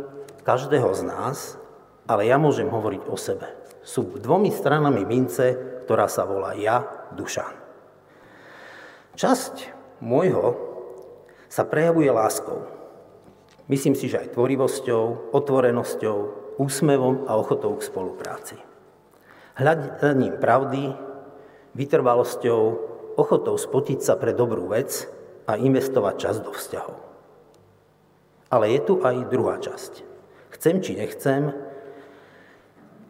každého 0.42 0.90
z 0.94 1.02
nás, 1.06 1.38
ale 2.06 2.30
ja 2.30 2.38
môžem 2.38 2.70
hovoriť 2.70 3.02
o 3.10 3.16
sebe. 3.18 3.46
Sú 3.86 4.06
dvomi 4.18 4.50
stranami 4.50 5.06
mince, 5.06 5.54
ktorá 5.86 6.10
sa 6.10 6.26
volá 6.26 6.54
ja, 6.58 6.82
Dušan. 7.14 7.54
Časť 9.14 9.54
môjho 10.02 10.58
sa 11.46 11.62
prejavuje 11.62 12.10
láskou. 12.10 12.66
Myslím 13.70 13.94
si, 13.94 14.10
že 14.10 14.22
aj 14.22 14.34
tvorivosťou, 14.34 15.34
otvorenosťou, 15.34 16.16
úsmevom 16.58 17.26
a 17.30 17.38
ochotou 17.38 17.74
k 17.78 17.86
spolupráci. 17.86 18.56
Hľadaním 19.56 20.36
pravdy, 20.36 20.92
vytrvalosťou, 21.74 22.60
ochotou 23.16 23.56
spotiť 23.56 23.98
sa 24.04 24.14
pre 24.20 24.36
dobrú 24.36 24.68
vec 24.68 25.08
a 25.48 25.56
investovať 25.56 26.14
čas 26.20 26.36
do 26.42 26.52
vzťahov. 26.52 27.05
Ale 28.52 28.70
je 28.70 28.80
tu 28.82 28.94
aj 29.02 29.30
druhá 29.30 29.58
časť. 29.58 30.06
Chcem 30.54 30.78
či 30.80 30.94
nechcem, 30.96 31.52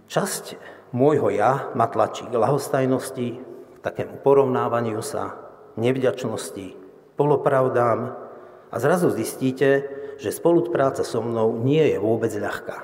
časť 0.08 0.56
môjho 0.96 1.28
ja 1.30 1.70
ma 1.76 1.86
tlačí 1.86 2.24
k 2.26 2.34
lahostajnosti, 2.34 3.28
k 3.42 3.78
takému 3.84 4.24
porovnávaniu 4.24 5.04
sa, 5.04 5.36
nevďačnosti, 5.76 6.74
polopravdám, 7.20 8.26
a 8.66 8.76
zrazu 8.82 9.14
zistíte, 9.14 9.88
že 10.18 10.34
spolupráca 10.34 11.06
so 11.06 11.22
mnou 11.22 11.54
nie 11.62 11.86
je 11.86 11.96
vôbec 12.02 12.32
ľahká. 12.34 12.78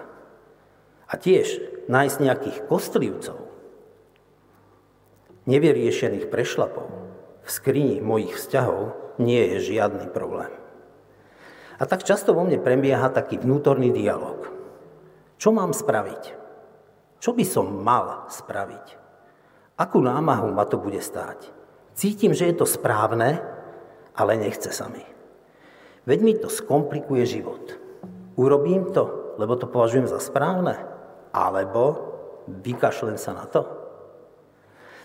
A 1.08 1.14
tiež 1.18 1.60
nájsť 1.90 2.16
nejakých 2.22 2.58
kostlivcov, 2.70 3.36
nevyriešených 5.50 6.30
prešlapov 6.30 6.86
v 7.42 7.48
skrini 7.50 7.98
mojich 7.98 8.38
vzťahov 8.38 8.94
nie 9.18 9.42
je 9.52 9.74
žiadny 9.74 10.06
problém. 10.14 10.61
A 11.82 11.86
tak 11.90 12.06
často 12.06 12.30
vo 12.30 12.46
mne 12.46 12.62
prebieha 12.62 13.10
taký 13.10 13.42
vnútorný 13.42 13.90
dialog. 13.90 14.46
Čo 15.34 15.50
mám 15.50 15.74
spraviť? 15.74 16.38
Čo 17.18 17.34
by 17.34 17.42
som 17.42 17.82
mal 17.82 18.30
spraviť? 18.30 18.86
Akú 19.82 19.98
námahu 19.98 20.54
ma 20.54 20.62
to 20.62 20.78
bude 20.78 21.02
stáť? 21.02 21.50
Cítim, 21.98 22.38
že 22.38 22.46
je 22.46 22.54
to 22.54 22.70
správne, 22.70 23.42
ale 24.14 24.38
nechce 24.38 24.70
sa 24.70 24.86
mi. 24.86 25.02
Veď 26.06 26.18
mi 26.22 26.38
to 26.38 26.46
skomplikuje 26.46 27.26
život. 27.26 27.74
Urobím 28.38 28.94
to, 28.94 29.34
lebo 29.42 29.58
to 29.58 29.66
považujem 29.66 30.06
za 30.06 30.22
správne, 30.22 30.78
alebo 31.34 32.14
vykašlem 32.46 33.18
sa 33.18 33.34
na 33.34 33.50
to. 33.50 33.66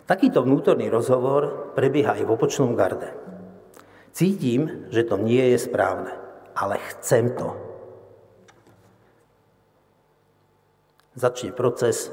Takýto 0.05 0.45
vnútorný 0.45 0.93
rozhovor 0.93 1.73
prebieha 1.73 2.13
aj 2.13 2.23
v 2.23 2.33
opočnom 2.37 2.77
garde. 2.77 3.17
Cítim, 4.13 4.85
že 4.93 5.01
to 5.01 5.17
nie 5.17 5.57
je 5.57 5.57
správne, 5.57 6.26
ale 6.57 6.81
chcem 6.97 7.37
to. 7.37 7.53
Začne 11.13 11.53
proces 11.53 12.09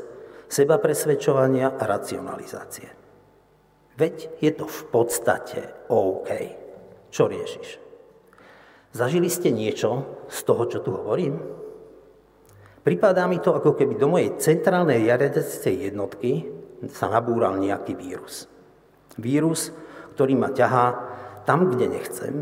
seba 0.49 0.77
presvedčovania 0.77 1.77
a 1.77 1.83
racionalizácie. 1.89 2.89
Veď 3.97 4.41
je 4.41 4.53
to 4.53 4.69
v 4.69 4.81
podstate 4.93 5.61
OK. 5.89 6.29
Čo 7.09 7.31
riešiš? 7.31 7.69
Zažili 8.95 9.31
ste 9.33 9.51
niečo 9.51 10.23
z 10.29 10.39
toho, 10.45 10.67
čo 10.69 10.79
tu 10.85 10.93
hovorím? 10.95 11.41
Pripadá 12.85 13.25
mi 13.25 13.41
to, 13.41 13.57
ako 13.57 13.73
keby 13.73 13.97
do 13.97 14.13
mojej 14.13 14.37
centrálnej 14.37 15.09
riadecej 15.09 15.89
jednotky 15.89 16.45
sa 16.93 17.09
nabúral 17.09 17.57
nejaký 17.57 17.97
vírus. 17.97 18.45
Vírus, 19.17 19.73
ktorý 20.15 20.37
ma 20.37 20.53
ťahá 20.53 20.87
tam, 21.49 21.73
kde 21.73 21.87
nechcem 21.89 22.35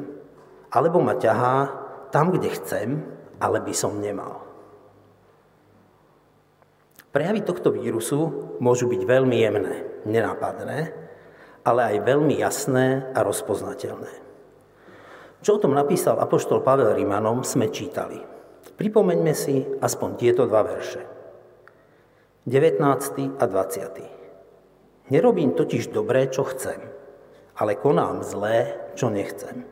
alebo 0.73 1.05
ma 1.05 1.15
ťahá 1.21 1.82
tam, 2.13 2.37
kde 2.37 2.53
chcem, 2.53 3.03
ale 3.41 3.59
by 3.65 3.75
som 3.75 3.99
nemal. 3.99 4.45
Prejavy 7.13 7.45
tohto 7.45 7.73
vírusu 7.73 8.57
môžu 8.61 8.89
byť 8.89 9.03
veľmi 9.05 9.37
jemné, 9.37 9.85
nenápadné, 10.09 10.93
ale 11.65 11.81
aj 11.93 12.07
veľmi 12.09 12.37
jasné 12.41 13.09
a 13.13 13.21
rozpoznateľné. 13.21 14.13
Čo 15.43 15.59
o 15.59 15.63
tom 15.67 15.75
napísal 15.75 16.23
apoštol 16.23 16.63
Pavel 16.63 16.95
Rimanom, 16.95 17.43
sme 17.43 17.69
čítali. 17.69 18.17
Pripomeňme 18.79 19.35
si 19.35 19.61
aspoň 19.61 20.11
tieto 20.17 20.47
dva 20.47 20.63
verše. 20.63 21.03
19. 22.47 22.79
a 23.39 23.45
20. 23.45 25.13
Nerobím 25.13 25.53
totiž 25.53 25.91
dobré, 25.93 26.31
čo 26.31 26.47
chcem, 26.49 26.79
ale 27.59 27.77
konám 27.77 28.23
zlé, 28.25 28.79
čo 28.97 29.13
nechcem. 29.13 29.72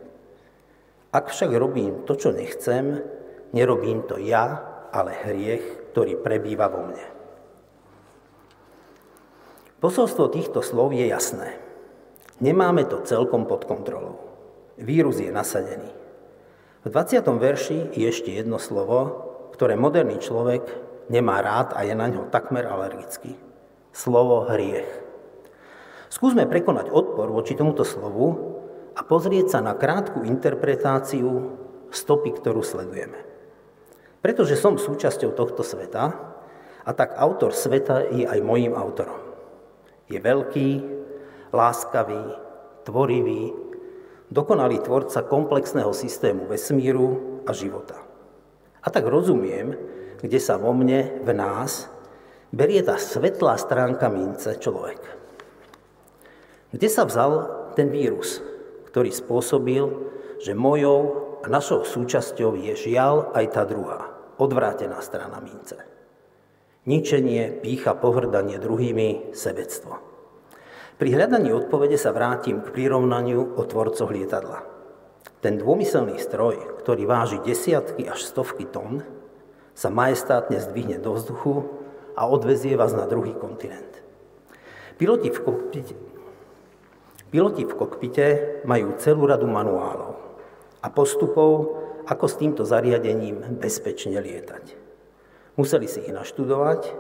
Ak 1.11 1.35
však 1.35 1.51
robím 1.59 2.07
to, 2.07 2.15
čo 2.15 2.31
nechcem, 2.31 3.03
nerobím 3.51 4.07
to 4.07 4.15
ja, 4.23 4.63
ale 4.95 5.15
hriech, 5.27 5.91
ktorý 5.91 6.19
prebýva 6.23 6.71
vo 6.71 6.87
mne. 6.87 7.07
Posolstvo 9.83 10.31
týchto 10.31 10.63
slov 10.63 10.95
je 10.95 11.09
jasné. 11.09 11.57
Nemáme 12.39 12.87
to 12.87 13.03
celkom 13.03 13.49
pod 13.49 13.67
kontrolou. 13.67 14.23
Vírus 14.79 15.19
je 15.19 15.33
nasadený. 15.35 15.91
V 16.81 16.89
20. 16.89 17.21
verši 17.37 17.79
je 17.93 18.07
ešte 18.09 18.33
jedno 18.33 18.57
slovo, 18.57 19.29
ktoré 19.53 19.77
moderný 19.77 20.17
človek 20.23 20.65
nemá 21.13 21.43
rád 21.45 21.77
a 21.77 21.85
je 21.85 21.93
na 21.93 22.09
ňo 22.09 22.33
takmer 22.33 22.65
alergický. 22.65 23.37
Slovo 23.91 24.47
hriech. 24.49 24.89
Skúsme 26.09 26.47
prekonať 26.47 26.89
odpor 26.89 27.29
voči 27.29 27.59
tomuto 27.59 27.85
slovu 27.85 28.50
a 28.97 29.01
pozrieť 29.07 29.59
sa 29.59 29.61
na 29.63 29.79
krátku 29.79 30.27
interpretáciu 30.27 31.57
stopy, 31.91 32.35
ktorú 32.39 32.63
sledujeme. 32.63 33.19
Pretože 34.21 34.59
som 34.59 34.77
súčasťou 34.77 35.33
tohto 35.33 35.65
sveta 35.65 36.05
a 36.85 36.91
tak 36.93 37.17
autor 37.17 37.57
sveta 37.57 38.09
je 38.13 38.29
aj 38.29 38.41
mojím 38.45 38.77
autorom. 38.77 39.21
Je 40.11 40.19
veľký, 40.19 40.69
láskavý, 41.55 42.37
tvorivý, 42.85 43.55
dokonalý 44.31 44.83
tvorca 44.83 45.27
komplexného 45.27 45.91
systému 45.95 46.47
vesmíru 46.47 47.43
a 47.47 47.53
života. 47.55 47.99
A 48.81 48.89
tak 48.89 49.07
rozumiem, 49.07 49.77
kde 50.21 50.39
sa 50.41 50.57
vo 50.61 50.73
mne, 50.73 51.25
v 51.25 51.31
nás, 51.33 51.89
berie 52.53 52.81
tá 52.85 52.97
svetlá 52.97 53.57
stránka 53.57 54.09
mince 54.09 54.57
človek. 54.57 55.01
Kde 56.71 56.89
sa 56.89 57.03
vzal 57.03 57.33
ten 57.75 57.91
vírus, 57.91 58.39
ktorý 58.91 59.15
spôsobil, 59.15 59.87
že 60.43 60.59
mojou 60.59 61.01
a 61.41 61.47
našou 61.47 61.87
súčasťou 61.87 62.59
je 62.59 62.75
žiaľ 62.75 63.31
aj 63.33 63.47
tá 63.55 63.63
druhá, 63.63 64.11
odvrátená 64.37 64.99
strana 65.01 65.39
mince. 65.39 65.79
Ničenie, 66.85 67.63
pícha, 67.63 67.95
pohrdanie 67.95 68.59
druhými, 68.59 69.37
sebectvo. 69.37 70.03
Pri 70.99 71.17
hľadaní 71.17 71.55
odpovede 71.55 71.97
sa 71.97 72.13
vrátim 72.13 72.61
k 72.61 72.73
prirovnaniu 72.77 73.57
o 73.57 73.63
tvorcoch 73.65 74.13
lietadla. 74.13 74.67
Ten 75.41 75.57
dômyselný 75.57 76.21
stroj, 76.21 76.81
ktorý 76.85 77.09
váži 77.09 77.41
desiatky 77.41 78.05
až 78.05 78.21
stovky 78.21 78.69
tón, 78.69 79.01
sa 79.73 79.89
majestátne 79.89 80.61
zdvihne 80.61 81.01
do 81.01 81.17
vzduchu 81.17 81.65
a 82.13 82.29
odvezie 82.29 82.77
vás 82.77 82.93
na 82.93 83.09
druhý 83.09 83.33
kontinent. 83.33 84.05
Piloti 85.01 85.33
v 85.33 85.41
kokpite, 85.41 85.97
piloti 87.31 87.65
v 87.65 87.73
kokpite 87.79 88.27
majú 88.67 88.99
celú 88.99 89.25
radu 89.25 89.47
manuálov 89.47 90.19
a 90.83 90.89
postupov, 90.91 91.79
ako 92.11 92.27
s 92.27 92.35
týmto 92.37 92.63
zariadením 92.67 93.63
bezpečne 93.63 94.19
lietať. 94.19 94.75
Museli 95.55 95.87
si 95.87 96.03
ich 96.03 96.15
naštudovať 96.15 96.91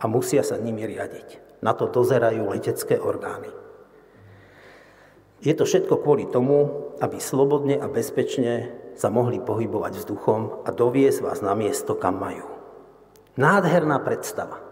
a 0.00 0.04
musia 0.08 0.40
sa 0.40 0.56
nimi 0.56 0.88
riadiť. 0.88 1.60
Na 1.60 1.76
to 1.76 1.88
dozerajú 1.88 2.48
letecké 2.48 2.96
orgány. 3.00 3.48
Je 5.44 5.52
to 5.52 5.68
všetko 5.68 6.00
kvôli 6.00 6.24
tomu, 6.24 6.92
aby 7.04 7.20
slobodne 7.20 7.76
a 7.76 7.84
bezpečne 7.84 8.72
sa 8.96 9.12
mohli 9.12 9.42
pohybovať 9.42 10.00
vzduchom 10.00 10.64
a 10.64 10.70
doviesť 10.72 11.20
vás 11.20 11.44
na 11.44 11.52
miesto, 11.52 11.98
kam 11.98 12.16
majú. 12.16 12.46
Nádherná 13.34 13.98
predstava. 14.00 14.62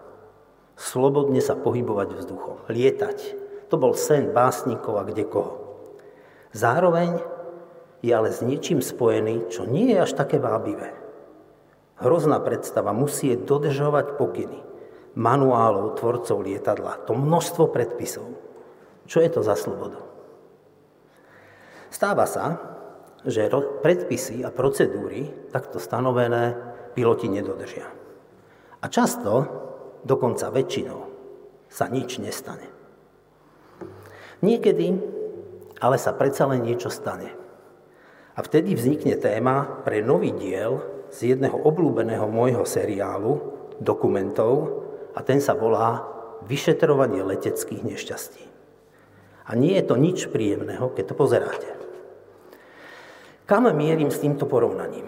Slobodne 0.79 1.43
sa 1.43 1.53
pohybovať 1.53 2.17
vzduchom, 2.17 2.65
lietať. 2.71 3.42
To 3.73 3.81
bol 3.81 3.97
sen 3.97 4.29
básnikov 4.37 5.01
a 5.01 5.03
kde. 5.09 5.25
Zároveň 6.53 7.17
je 8.05 8.13
ale 8.13 8.29
s 8.29 8.45
niečím 8.45 8.85
spojený, 8.85 9.49
čo 9.49 9.65
nie 9.65 9.97
je 9.97 9.97
až 9.97 10.13
také 10.13 10.37
vábivé. 10.37 10.93
Hrozná 11.97 12.37
predstava 12.37 12.93
musí 12.93 13.33
dodržovať 13.33 14.21
pokyny, 14.21 14.61
manuálov 15.17 15.97
tvorcov 15.97 16.45
lietadla, 16.45 17.01
to 17.09 17.17
množstvo 17.17 17.73
predpisov. 17.73 18.29
Čo 19.09 19.25
je 19.25 19.29
to 19.33 19.41
za 19.41 19.57
slobodu? 19.57 19.97
Stáva 21.89 22.29
sa, 22.29 22.61
že 23.25 23.49
predpisy 23.81 24.45
a 24.45 24.53
procedúry 24.53 25.49
takto 25.49 25.81
stanovené 25.81 26.53
piloti 26.93 27.25
nedodržia. 27.25 27.89
A 28.81 28.85
často, 28.85 29.33
dokonca 30.05 30.53
väčšinou, 30.53 30.99
sa 31.73 31.89
nič 31.89 32.21
nestane. 32.21 32.72
Niekedy 34.43 35.13
ale 35.83 35.99
sa 35.99 36.15
predsa 36.15 36.47
len 36.47 36.63
niečo 36.63 36.87
stane. 36.87 37.35
A 38.33 38.39
vtedy 38.39 38.71
vznikne 38.73 39.19
téma 39.19 39.83
pre 39.83 39.99
nový 39.99 40.31
diel 40.31 40.79
z 41.11 41.35
jedného 41.35 41.59
obľúbeného 41.59 42.25
môjho 42.31 42.63
seriálu, 42.63 43.39
dokumentov, 43.83 44.83
a 45.13 45.21
ten 45.21 45.43
sa 45.43 45.53
volá 45.53 46.09
Vyšetrovanie 46.43 47.23
leteckých 47.23 47.87
nešťastí. 47.87 48.43
A 49.47 49.55
nie 49.55 49.79
je 49.79 49.85
to 49.87 49.95
nič 49.95 50.27
príjemného, 50.27 50.91
keď 50.91 51.13
to 51.13 51.15
pozeráte. 51.15 51.69
Kam 53.43 53.67
mierim 53.71 54.11
s 54.11 54.23
týmto 54.23 54.47
porovnaním? 54.47 55.07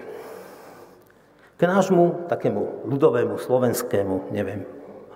K 1.56 1.62
nášmu 1.64 2.28
takému 2.28 2.88
ľudovému, 2.88 3.40
slovenskému, 3.40 4.32
neviem, 4.36 4.68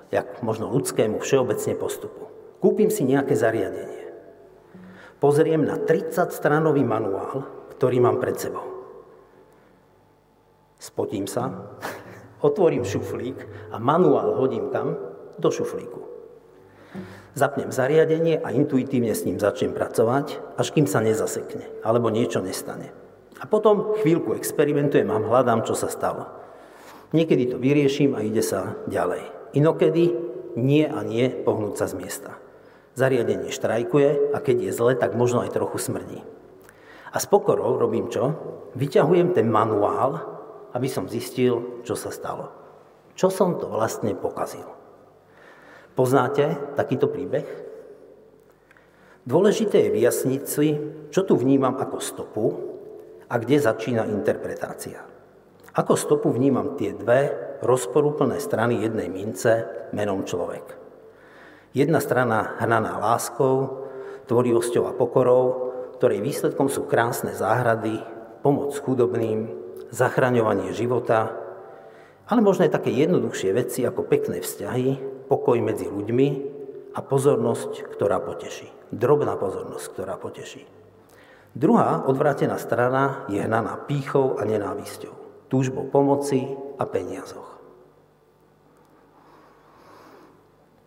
jak 0.07 0.39
možno 0.39 0.71
ľudskému 0.71 1.19
všeobecne 1.19 1.75
postupu. 1.75 2.31
Kúpim 2.63 2.87
si 2.87 3.03
nejaké 3.03 3.35
zariadenie. 3.35 3.98
Pozriem 5.19 5.67
na 5.67 5.75
30-stranový 5.75 6.87
manuál, 6.87 7.43
ktorý 7.75 7.99
mám 7.99 8.23
pred 8.23 8.39
sebou. 8.39 8.63
Spotím 10.79 11.27
sa, 11.27 11.51
otvorím 12.39 12.87
šuflík 12.87 13.35
a 13.75 13.77
manuál 13.83 14.39
hodím 14.39 14.71
tam 14.71 14.95
do 15.35 15.51
šuflíku. 15.51 16.07
Zapnem 17.35 17.69
zariadenie 17.69 18.39
a 18.39 18.49
intuitívne 18.55 19.11
s 19.11 19.27
ním 19.27 19.37
začnem 19.37 19.75
pracovať, 19.75 20.39
až 20.55 20.67
kým 20.71 20.87
sa 20.87 21.03
nezasekne 21.03 21.67
alebo 21.83 22.07
niečo 22.07 22.39
nestane. 22.39 22.95
A 23.39 23.47
potom 23.47 23.99
chvíľku 23.99 24.35
experimentujem 24.35 25.07
a 25.11 25.19
hľadám, 25.19 25.63
čo 25.67 25.75
sa 25.75 25.91
stalo. 25.91 26.27
Niekedy 27.11 27.55
to 27.55 27.57
vyrieším 27.59 28.15
a 28.15 28.23
ide 28.23 28.43
sa 28.43 28.75
ďalej. 28.87 29.55
Inokedy 29.55 30.15
nie 30.59 30.87
a 30.87 31.03
nie 31.03 31.27
pohnúť 31.31 31.75
sa 31.75 31.85
z 31.91 31.93
miesta. 31.99 32.31
Zariadenie 32.99 33.55
štrajkuje 33.55 34.35
a 34.35 34.37
keď 34.43 34.67
je 34.67 34.71
zle, 34.75 34.91
tak 34.99 35.15
možno 35.15 35.47
aj 35.47 35.55
trochu 35.55 35.79
smrdí. 35.79 36.19
A 37.15 37.17
s 37.17 37.25
pokorou 37.31 37.79
robím 37.79 38.11
čo? 38.11 38.35
Vyťahujem 38.75 39.31
ten 39.31 39.47
manuál 39.47 40.39
aby 40.73 40.87
som 40.89 41.09
zistil, 41.09 41.81
čo 41.81 41.97
sa 41.97 42.13
stalo. 42.13 42.53
Čo 43.17 43.33
som 43.33 43.57
to 43.57 43.67
vlastne 43.67 44.13
pokazil. 44.15 44.65
Poznáte 45.97 46.55
takýto 46.79 47.09
príbeh? 47.11 47.47
Dôležité 49.27 49.89
je 49.89 49.95
vyjasniť 49.99 50.43
si, 50.47 50.67
čo 51.11 51.21
tu 51.27 51.35
vnímam 51.35 51.75
ako 51.75 51.97
stopu 51.99 52.45
a 53.27 53.35
kde 53.35 53.59
začína 53.59 54.07
interpretácia. 54.07 55.03
Ako 55.75 55.93
stopu 55.99 56.31
vnímam 56.31 56.79
tie 56.79 56.95
dve 56.95 57.35
rozporúplné 57.61 58.39
strany 58.41 58.81
jednej 58.81 59.11
mince 59.11 59.67
menom 59.91 60.23
človek. 60.23 60.78
Jedna 61.69 62.01
strana 62.01 62.57
hnaná 62.57 62.97
láskou, 62.97 63.85
tvorivosťou 64.25 64.89
a 64.89 64.95
pokorou, 64.97 65.69
ktorej 66.01 66.25
výsledkom 66.25 66.65
sú 66.65 66.89
krásne 66.89 67.37
záhrady, 67.37 68.01
pomoc 68.41 68.73
chudobným, 68.73 69.53
zachraňovanie 69.93 70.73
života, 70.73 71.37
ale 72.29 72.41
možno 72.41 72.65
aj 72.65 72.73
také 72.73 72.93
jednoduchšie 72.93 73.53
veci 73.53 73.85
ako 73.85 74.05
pekné 74.05 74.41
vzťahy, 74.41 74.87
pokoj 75.29 75.57
medzi 75.61 75.85
ľuďmi 75.89 76.27
a 76.93 76.99
pozornosť, 77.05 77.85
ktorá 77.89 78.17
poteší. 78.21 78.69
Drobná 78.89 79.37
pozornosť, 79.37 79.85
ktorá 79.93 80.17
poteší. 80.17 80.65
Druhá 81.53 82.05
odvrátená 82.05 82.57
strana 82.61 83.25
je 83.29 83.41
hnaná 83.41 83.77
pýchou 83.89 84.37
a 84.37 84.45
nenávisťou, 84.45 85.13
túžbou 85.49 85.85
pomoci 85.89 86.49
a 86.77 86.85
peniazoch. 86.85 87.58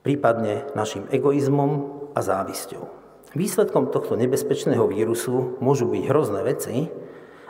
Prípadne 0.03 0.67
našim 0.75 1.07
egoizmom 1.15 1.71
a 2.15 2.21
závisťou. 2.21 2.85
Výsledkom 3.33 3.89
tohto 3.89 4.19
nebezpečného 4.19 4.85
vírusu 4.91 5.57
môžu 5.63 5.89
byť 5.89 6.03
hrozné 6.11 6.41
veci, 6.43 6.91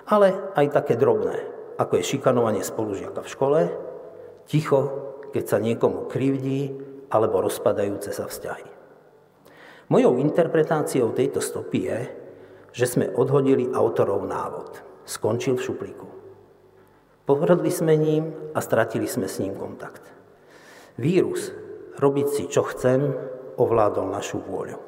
ale 0.06 0.52
aj 0.54 0.70
také 0.70 0.94
drobné, 0.94 1.42
ako 1.80 1.98
je 1.98 2.08
šikanovanie 2.12 2.62
spolužiaka 2.62 3.24
v 3.24 3.32
škole, 3.32 3.60
ticho, 4.46 4.80
keď 5.32 5.44
sa 5.48 5.58
niekomu 5.58 6.06
krivdí, 6.06 6.76
alebo 7.08 7.40
rozpadajúce 7.40 8.12
sa 8.12 8.28
vzťahy. 8.28 8.68
Mojou 9.88 10.16
interpretáciou 10.20 11.12
tejto 11.12 11.40
stopy 11.44 11.80
je, 11.88 12.00
že 12.72 12.86
sme 12.88 13.12
odhodili 13.12 13.68
autorov 13.68 14.24
návod. 14.24 14.80
Skončil 15.04 15.60
v 15.60 15.64
šuplíku. 15.66 16.08
Pohrdli 17.28 17.68
sme 17.68 17.96
ním 18.00 18.32
a 18.56 18.60
stratili 18.64 19.04
sme 19.04 19.28
s 19.28 19.40
ním 19.40 19.52
kontakt. 19.58 20.02
Vírus, 20.96 21.52
robiť 21.98 22.26
si 22.33 22.44
čo 22.48 22.64
chcem, 22.64 23.12
ovládol 23.57 24.09
našu 24.09 24.40
vôľu. 24.40 24.78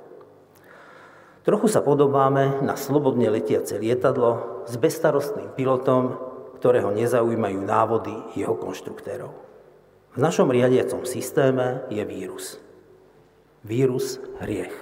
Trochu 1.44 1.68
sa 1.68 1.84
podobáme 1.84 2.64
na 2.64 2.72
slobodne 2.72 3.28
letiace 3.28 3.76
lietadlo 3.76 4.64
s 4.64 4.80
bezstarostným 4.80 5.52
pilotom, 5.52 6.16
ktorého 6.56 6.88
nezaujímajú 6.88 7.60
návody 7.60 8.16
jeho 8.32 8.56
konštruktérov. 8.56 9.36
V 10.16 10.18
našom 10.22 10.48
riadiacom 10.48 11.04
systéme 11.04 11.84
je 11.92 12.00
vírus. 12.08 12.56
Vírus 13.60 14.16
hriech. 14.40 14.72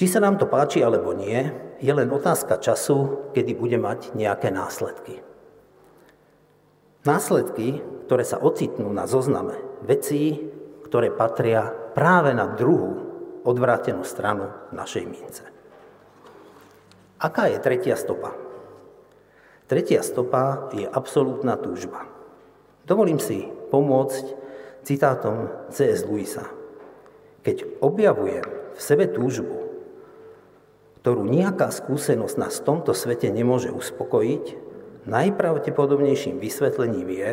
Či 0.00 0.08
sa 0.08 0.24
nám 0.24 0.40
to 0.40 0.48
páči 0.48 0.80
alebo 0.80 1.12
nie, 1.12 1.52
je 1.82 1.92
len 1.92 2.08
otázka 2.08 2.56
času, 2.56 3.28
kedy 3.36 3.52
bude 3.52 3.76
mať 3.76 4.16
nejaké 4.16 4.48
následky. 4.48 5.20
Následky, 7.02 7.82
ktoré 8.06 8.24
sa 8.24 8.40
ocitnú 8.40 8.88
na 8.94 9.10
zozname 9.10 9.58
vecí, 9.82 10.51
ktoré 10.92 11.08
patria 11.08 11.72
práve 11.96 12.36
na 12.36 12.44
druhú 12.44 13.00
odvrátenú 13.48 14.04
stranu 14.04 14.52
našej 14.76 15.08
mince. 15.08 15.40
Aká 17.16 17.48
je 17.48 17.56
tretia 17.64 17.96
stopa? 17.96 18.36
Tretia 19.72 20.04
stopa 20.04 20.68
je 20.76 20.84
absolútna 20.84 21.56
túžba. 21.56 22.04
Dovolím 22.84 23.16
si 23.16 23.48
pomôcť 23.72 24.36
citátom 24.84 25.48
C.S. 25.72 26.04
Lewisa. 26.04 26.44
Keď 27.40 27.80
objavujem 27.80 28.76
v 28.76 28.80
sebe 28.84 29.08
túžbu, 29.08 29.64
ktorú 31.00 31.24
nejaká 31.24 31.72
skúsenosť 31.72 32.36
nás 32.36 32.60
v 32.60 32.68
tomto 32.68 32.92
svete 32.92 33.32
nemôže 33.32 33.72
uspokojiť, 33.72 34.44
najpravdepodobnejším 35.08 36.36
vysvetlením 36.36 37.08
je, 37.16 37.32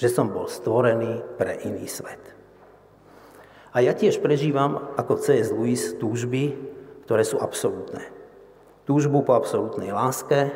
že 0.00 0.08
som 0.08 0.32
bol 0.32 0.48
stvorený 0.48 1.20
pre 1.36 1.60
iný 1.60 1.84
svet. 1.84 2.39
A 3.70 3.82
ja 3.82 3.94
tiež 3.94 4.18
prežívam 4.18 4.90
ako 4.98 5.22
C.S. 5.22 5.54
Lewis 5.54 5.94
túžby, 5.94 6.58
ktoré 7.06 7.22
sú 7.22 7.38
absolútne. 7.38 8.02
Túžbu 8.82 9.22
po 9.22 9.38
absolútnej 9.38 9.94
láske, 9.94 10.50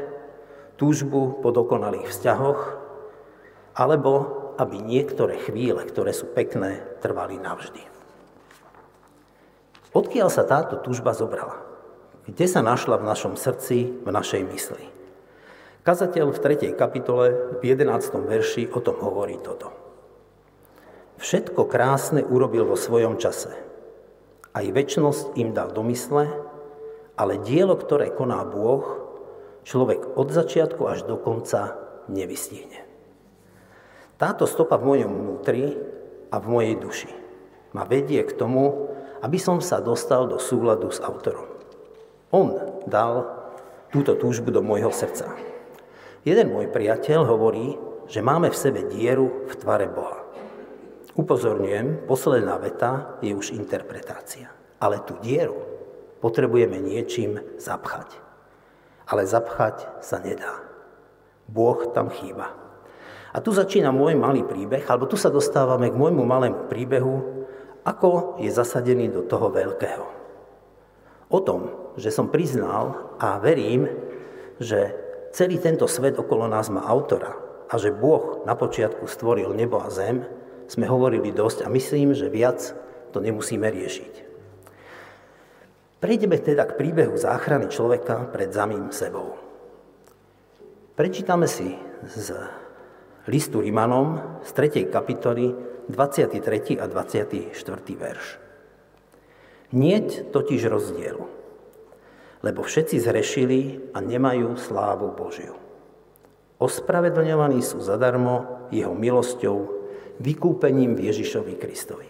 túžbu 0.74 1.38
po 1.38 1.54
dokonalých 1.54 2.10
vzťahoch, 2.10 2.60
alebo 3.78 4.42
aby 4.58 4.82
niektoré 4.82 5.38
chvíle, 5.38 5.82
ktoré 5.86 6.10
sú 6.10 6.30
pekné, 6.30 6.82
trvali 7.02 7.38
navždy. 7.38 7.82
Odkiaľ 9.94 10.28
sa 10.30 10.42
táto 10.42 10.82
túžba 10.82 11.14
zobrala? 11.14 11.62
Kde 12.26 12.46
sa 12.50 12.66
našla 12.66 12.98
v 12.98 13.06
našom 13.06 13.38
srdci, 13.38 14.02
v 14.02 14.10
našej 14.10 14.42
mysli? 14.50 14.84
Kazateľ 15.86 16.34
v 16.34 16.38
3. 16.72 16.74
kapitole 16.74 17.26
v 17.60 17.62
11. 17.62 17.92
verši 18.26 18.72
o 18.74 18.80
tom 18.82 18.98
hovorí 18.98 19.38
toto. 19.38 19.83
Všetko 21.18 21.70
krásne 21.70 22.26
urobil 22.26 22.66
vo 22.66 22.74
svojom 22.74 23.18
čase. 23.22 23.54
Aj 24.54 24.66
väčnosť 24.66 25.38
im 25.38 25.54
dal 25.54 25.70
domysle, 25.70 26.30
ale 27.14 27.42
dielo, 27.42 27.78
ktoré 27.78 28.10
koná 28.10 28.42
Bôh, 28.42 28.82
človek 29.62 30.18
od 30.18 30.30
začiatku 30.30 30.82
až 30.86 31.06
do 31.06 31.18
konca 31.18 31.78
nevystihne. 32.10 32.82
Táto 34.18 34.46
stopa 34.46 34.78
v 34.78 34.94
mojom 34.94 35.10
vnútri 35.10 35.74
a 36.30 36.38
v 36.38 36.46
mojej 36.46 36.74
duši 36.78 37.10
ma 37.74 37.82
vedie 37.82 38.22
k 38.22 38.34
tomu, 38.34 38.94
aby 39.22 39.38
som 39.38 39.58
sa 39.58 39.82
dostal 39.82 40.30
do 40.30 40.38
súladu 40.38 40.94
s 40.94 41.02
autorom. 41.02 41.50
On 42.30 42.54
dal 42.86 43.26
túto 43.90 44.14
túžbu 44.18 44.50
do 44.50 44.62
môjho 44.62 44.90
srdca. 44.90 45.34
Jeden 46.26 46.50
môj 46.50 46.70
priateľ 46.70 47.26
hovorí, 47.26 47.78
že 48.10 48.24
máme 48.24 48.50
v 48.50 48.58
sebe 48.58 48.80
dieru 48.90 49.46
v 49.46 49.54
tvare 49.54 49.86
Boha. 49.86 50.23
Upozorňujem, 51.14 52.10
posledná 52.10 52.58
veta 52.58 53.14
je 53.22 53.30
už 53.30 53.54
interpretácia. 53.54 54.50
Ale 54.82 54.98
tú 55.06 55.14
dieru 55.22 55.62
potrebujeme 56.18 56.82
niečím 56.82 57.38
zapchať. 57.62 58.18
Ale 59.06 59.22
zapchať 59.22 60.02
sa 60.02 60.18
nedá. 60.18 60.58
Boh 61.46 61.86
tam 61.94 62.10
chýba. 62.10 62.50
A 63.30 63.38
tu 63.38 63.54
začína 63.54 63.94
môj 63.94 64.18
malý 64.18 64.42
príbeh, 64.42 64.82
alebo 64.90 65.06
tu 65.06 65.14
sa 65.14 65.30
dostávame 65.30 65.90
k 65.90 65.98
môjmu 65.98 66.22
malému 66.26 66.66
príbehu, 66.66 67.46
ako 67.86 68.40
je 68.42 68.50
zasadený 68.50 69.10
do 69.10 69.22
toho 69.22 69.54
veľkého. 69.54 70.06
O 71.30 71.38
tom, 71.42 71.94
že 71.94 72.10
som 72.10 72.30
priznal 72.30 73.14
a 73.22 73.38
verím, 73.38 73.86
že 74.58 74.94
celý 75.30 75.58
tento 75.62 75.86
svet 75.86 76.18
okolo 76.18 76.46
nás 76.50 76.70
má 76.70 76.82
autora 76.86 77.34
a 77.70 77.74
že 77.74 77.94
Boh 77.94 78.42
na 78.46 78.54
počiatku 78.54 79.06
stvoril 79.06 79.50
nebo 79.54 79.82
a 79.82 79.90
zem, 79.90 80.26
sme 80.68 80.88
hovorili 80.88 81.30
dosť 81.30 81.64
a 81.64 81.72
myslím, 81.72 82.16
že 82.16 82.32
viac 82.32 82.60
to 83.12 83.22
nemusíme 83.22 83.64
riešiť. 83.64 84.12
Prejdeme 86.04 86.36
teda 86.36 86.68
k 86.68 86.76
príbehu 86.76 87.16
záchrany 87.16 87.72
človeka 87.72 88.28
pred 88.28 88.52
samým 88.52 88.92
sebou. 88.92 89.40
Prečítame 90.94 91.48
si 91.48 91.72
z 92.04 92.36
listu 93.24 93.64
Rimanom 93.64 94.40
z 94.44 94.50
3. 94.52 94.92
kapitoly 94.92 95.56
23. 95.88 96.76
a 96.76 96.84
24. 96.86 97.56
verš. 97.96 98.26
Nieť 99.72 100.28
totiž 100.28 100.60
rozdielu, 100.68 101.24
lebo 102.44 102.60
všetci 102.60 103.00
zhrešili 103.00 103.60
a 103.96 104.04
nemajú 104.04 104.60
slávu 104.60 105.16
Božiu. 105.16 105.56
Ospravedlňovaní 106.60 107.64
sú 107.64 107.80
zadarmo 107.80 108.68
jeho 108.70 108.92
milosťou 108.92 109.83
vykúpením 110.20 110.94
v 110.94 111.10
Ježišovi 111.10 111.54
Kristovi. 111.58 112.08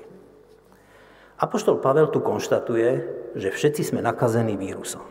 Apoštol 1.40 1.82
Pavel 1.82 2.08
tu 2.08 2.22
konštatuje, 2.22 2.88
že 3.34 3.50
všetci 3.50 3.92
sme 3.92 4.00
nakazení 4.00 4.54
vírusom, 4.54 5.02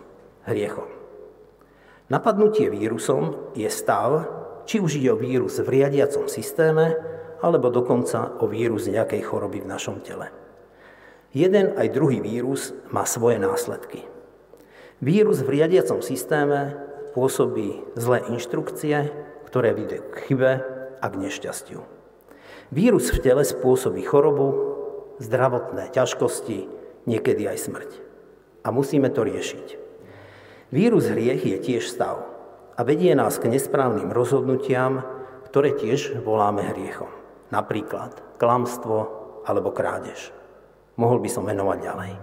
hriechom. 0.47 0.88
Napadnutie 2.08 2.71
vírusom 2.71 3.53
je 3.58 3.67
stav, 3.67 4.27
či 4.63 4.79
už 4.79 5.03
ide 5.03 5.12
o 5.12 5.19
vírus 5.19 5.60
v 5.60 5.82
riadiacom 5.82 6.32
systéme, 6.32 6.95
alebo 7.43 7.67
dokonca 7.67 8.39
o 8.39 8.47
vírus 8.47 8.88
nejakej 8.88 9.19
choroby 9.27 9.60
v 9.60 9.71
našom 9.71 9.99
tele. 9.99 10.32
Jeden 11.36 11.75
aj 11.75 11.91
druhý 11.91 12.23
vírus 12.23 12.71
má 12.93 13.03
svoje 13.03 13.41
následky. 13.41 14.08
Vírus 15.03 15.43
v 15.43 15.60
riadiacom 15.60 15.99
systéme 15.99 16.79
pôsobí 17.12 17.84
zlé 17.99 18.23
inštrukcie, 18.32 19.12
ktoré 19.51 19.75
vyjde 19.75 20.08
k 20.08 20.15
chybe 20.32 20.51
a 21.03 21.06
k 21.12 21.15
nešťastiu. 21.19 21.84
Vírus 22.71 23.12
v 23.12 23.19
tele 23.19 23.43
spôsobí 23.43 24.06
chorobu, 24.06 24.54
zdravotné 25.19 25.91
ťažkosti, 25.91 26.69
niekedy 27.10 27.49
aj 27.49 27.58
smrť. 27.67 27.91
A 28.63 28.71
musíme 28.71 29.12
to 29.12 29.28
riešiť. 29.28 29.82
Vírus 30.73 31.06
hriech 31.12 31.43
je 31.43 31.58
tiež 31.60 31.86
stav 31.86 32.23
a 32.73 32.82
vedie 32.82 33.13
nás 33.13 33.38
k 33.38 33.52
nesprávnym 33.52 34.10
rozhodnutiam, 34.10 35.06
ktoré 35.52 35.76
tiež 35.78 36.23
voláme 36.26 36.65
hriechom. 36.65 37.12
Napríklad 37.54 38.41
klamstvo 38.41 38.97
alebo 39.45 39.69
krádež. 39.69 40.34
Mohol 40.97 41.21
by 41.21 41.30
som 41.30 41.45
menovať 41.45 41.78
ďalej. 41.84 42.13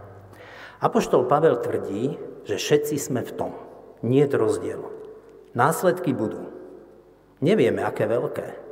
Apoštol 0.80 1.28
Pavel 1.28 1.60
tvrdí, 1.60 2.18
že 2.48 2.56
všetci 2.56 2.96
sme 2.98 3.20
v 3.22 3.32
tom. 3.36 3.52
Nie 4.00 4.26
je 4.26 4.34
rozdielu. 4.34 4.88
Následky 5.52 6.16
budú. 6.16 6.48
Nevieme, 7.44 7.84
aké 7.84 8.08
veľké, 8.08 8.69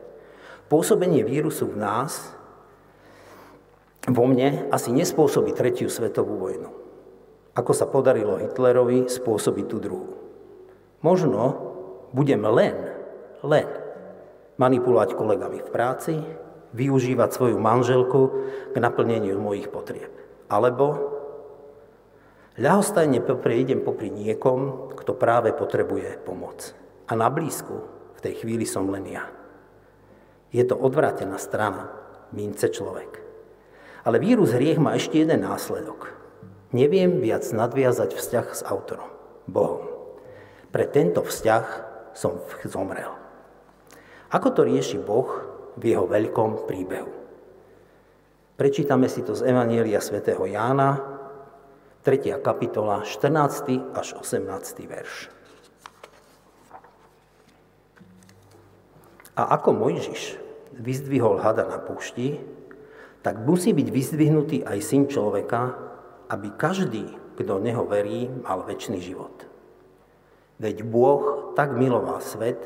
Pôsobenie 0.68 1.24
vírusu 1.24 1.64
v 1.72 1.81
nás, 1.81 2.37
vo 4.09 4.24
mne, 4.24 4.68
asi 4.72 4.92
nespôsobí 4.92 5.52
tretiu 5.52 5.88
svetovú 5.88 6.37
vojnu. 6.40 6.70
Ako 7.57 7.72
sa 7.72 7.88
podarilo 7.88 8.40
Hitlerovi 8.40 9.09
spôsobiť 9.09 9.64
tú 9.68 9.76
druhú. 9.81 10.12
Možno 11.00 11.40
budem 12.12 12.40
len, 12.44 12.76
len 13.44 13.68
manipulovať 14.57 15.16
kolegami 15.16 15.61
v 15.64 15.72
práci, 15.72 16.14
využívať 16.76 17.28
svoju 17.33 17.57
manželku 17.57 18.20
k 18.72 18.76
naplneniu 18.76 19.40
mojich 19.40 19.72
potrieb. 19.72 20.12
Alebo 20.52 21.16
ľahostajne 22.61 23.24
prejdem 23.24 23.81
popri 23.81 24.12
niekom, 24.12 24.92
kto 24.96 25.16
práve 25.16 25.57
potrebuje 25.57 26.20
pomoc. 26.24 26.76
A 27.09 27.16
na 27.16 27.33
blízku 27.33 27.76
v 28.16 28.20
tej 28.20 28.44
chvíli 28.44 28.68
som 28.68 28.85
len 28.92 29.09
ja. 29.09 29.24
Je 30.48 30.64
to 30.64 30.76
odvrátená 30.76 31.37
strana 31.37 31.92
mince 32.32 32.68
človek. 32.72 33.20
Ale 34.04 34.22
vírus 34.22 34.56
hriech 34.56 34.80
má 34.80 34.96
ešte 34.96 35.20
jeden 35.20 35.44
následok. 35.44 36.16
Neviem 36.72 37.20
viac 37.20 37.44
nadviazať 37.48 38.16
vzťah 38.16 38.46
s 38.52 38.62
autorom, 38.64 39.08
Bohom. 39.48 39.84
Pre 40.68 40.84
tento 40.88 41.24
vzťah 41.24 41.64
som 42.12 42.40
zomrel. 42.68 43.08
Ako 44.28 44.52
to 44.52 44.68
rieši 44.68 45.00
Boh 45.00 45.28
v 45.80 45.96
jeho 45.96 46.04
veľkom 46.04 46.68
príbehu? 46.68 47.12
Prečítame 48.58 49.08
si 49.08 49.24
to 49.24 49.32
z 49.32 49.48
Evanielia 49.48 50.02
svätého 50.02 50.44
Jána, 50.44 50.98
3. 52.04 52.40
kapitola, 52.42 53.06
14. 53.06 53.94
až 53.94 54.08
18. 54.18 54.44
verš. 54.84 55.38
A 59.38 59.55
ako 59.55 59.70
Mojžiš 59.70 60.35
vyzdvihol 60.74 61.38
hada 61.38 61.62
na 61.62 61.79
púšti, 61.79 62.42
tak 63.22 63.38
musí 63.46 63.70
byť 63.70 63.88
vyzdvihnutý 63.94 64.57
aj 64.66 64.79
syn 64.83 65.07
človeka, 65.07 65.79
aby 66.27 66.51
každý, 66.59 67.07
kto 67.38 67.62
neho 67.62 67.87
verí, 67.87 68.27
mal 68.42 68.66
väčší 68.66 68.98
život. 68.98 69.46
Veď 70.59 70.83
Boh 70.83 71.55
tak 71.55 71.79
miloval 71.79 72.18
svet, 72.18 72.59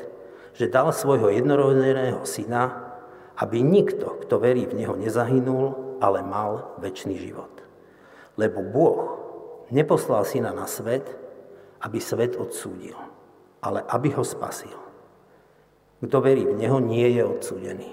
že 0.57 0.69
dal 0.69 0.89
svojho 0.89 1.29
jednorodeného 1.29 2.25
syna, 2.25 2.89
aby 3.37 3.61
nikto, 3.61 4.21
kto 4.25 4.41
verí 4.41 4.65
v 4.69 4.81
Neho, 4.81 4.93
nezahynul, 4.97 5.97
ale 6.01 6.21
mal 6.21 6.77
väčší 6.81 7.17
život. 7.17 7.49
Lebo 8.37 8.61
Boh 8.61 9.01
neposlal 9.73 10.25
syna 10.25 10.53
na 10.53 10.69
svet, 10.69 11.05
aby 11.81 11.97
svet 11.97 12.37
odsúdil, 12.37 12.97
ale 13.61 13.81
aby 13.89 14.13
ho 14.13 14.25
spasil. 14.25 14.92
Kto 16.03 16.19
verí 16.19 16.43
v 16.43 16.59
Neho, 16.59 16.83
nie 16.83 17.07
je 17.15 17.23
odsúdený. 17.23 17.89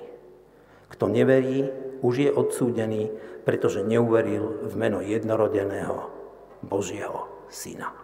Kto 0.90 1.06
neverí, 1.06 1.70
už 2.02 2.14
je 2.26 2.30
odsúdený, 2.34 3.14
pretože 3.46 3.86
neuveril 3.86 4.66
v 4.66 4.74
meno 4.74 4.98
jednorodeného 4.98 6.10
Božieho 6.66 7.46
Syna. 7.46 7.94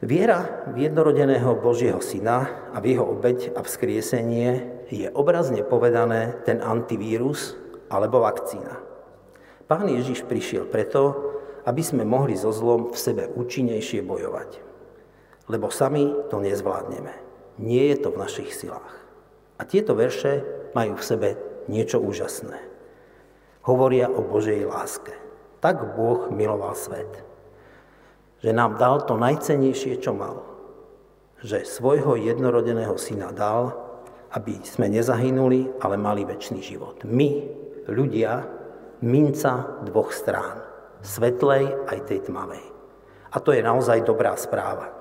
Viera 0.00 0.64
v 0.72 0.88
jednorodeného 0.88 1.54
Božieho 1.60 2.00
Syna 2.00 2.72
a 2.72 2.80
v 2.80 2.96
jeho 2.96 3.04
obeď 3.08 3.52
a 3.56 3.60
vzkriesenie 3.60 4.84
je 4.88 5.08
obrazne 5.12 5.64
povedané 5.64 6.40
ten 6.48 6.60
antivírus 6.64 7.56
alebo 7.88 8.24
vakcína. 8.24 8.80
Pán 9.64 9.88
Ježiš 9.88 10.28
prišiel 10.28 10.68
preto, 10.68 11.32
aby 11.64 11.80
sme 11.80 12.04
mohli 12.04 12.36
so 12.36 12.52
zlom 12.52 12.92
v 12.92 12.98
sebe 13.00 13.24
účinnejšie 13.32 14.04
bojovať. 14.04 14.60
Lebo 15.48 15.72
sami 15.72 16.12
to 16.28 16.36
nezvládneme. 16.36 17.23
Nie 17.58 17.94
je 17.94 17.96
to 18.02 18.08
v 18.10 18.20
našich 18.20 18.50
silách. 18.50 18.94
A 19.58 19.66
tieto 19.68 19.94
verše 19.94 20.42
majú 20.74 20.98
v 20.98 21.06
sebe 21.06 21.28
niečo 21.70 22.02
úžasné. 22.02 22.58
Hovoria 23.64 24.10
o 24.10 24.20
Božej 24.20 24.66
láske. 24.66 25.14
Tak 25.62 25.96
Boh 25.96 26.28
miloval 26.28 26.76
svet 26.76 27.34
že 28.44 28.52
nám 28.52 28.76
dal 28.76 29.00
to 29.08 29.16
najcenejšie, 29.16 30.04
čo 30.04 30.12
mal. 30.12 30.44
Že 31.40 31.64
svojho 31.64 32.20
jednorodeného 32.20 32.92
syna 33.00 33.32
dal, 33.32 33.72
aby 34.36 34.60
sme 34.60 34.92
nezahynuli, 34.92 35.80
ale 35.80 35.96
mali 35.96 36.28
väčší 36.28 36.60
život. 36.60 37.08
My, 37.08 37.48
ľudia, 37.88 38.44
minca 39.00 39.80
dvoch 39.88 40.12
strán. 40.12 40.60
Svetlej 41.00 41.88
aj 41.88 42.04
tej 42.04 42.28
tmavej. 42.28 42.64
A 43.32 43.40
to 43.40 43.56
je 43.56 43.64
naozaj 43.64 44.04
dobrá 44.04 44.36
správa. 44.36 44.92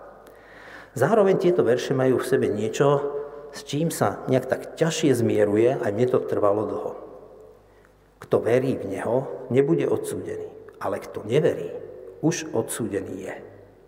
Zároveň 0.93 1.41
tieto 1.41 1.65
verše 1.65 1.97
majú 1.97 2.21
v 2.21 2.29
sebe 2.29 2.47
niečo, 2.53 3.01
s 3.49 3.65
čím 3.65 3.89
sa 3.89 4.21
nejak 4.29 4.45
tak 4.45 4.61
ťažšie 4.77 5.13
zmieruje, 5.25 5.81
aj 5.81 5.91
mne 5.93 6.07
to 6.09 6.21
trvalo 6.21 6.69
dlho. 6.69 6.91
Kto 8.21 8.41
verí 8.41 8.77
v 8.77 8.97
Neho, 8.97 9.49
nebude 9.49 9.89
odsúdený, 9.89 10.49
ale 10.77 11.01
kto 11.01 11.25
neverí, 11.25 11.73
už 12.21 12.53
odsúdený 12.53 13.29
je, 13.29 13.35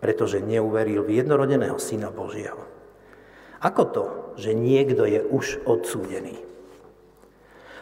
pretože 0.02 0.42
neuveril 0.42 1.06
v 1.06 1.22
jednorodeného 1.22 1.78
Syna 1.78 2.10
Božieho. 2.10 2.58
Ako 3.62 3.82
to, 3.90 4.04
že 4.36 4.52
niekto 4.52 5.06
je 5.06 5.22
už 5.22 5.62
odsúdený? 5.62 6.42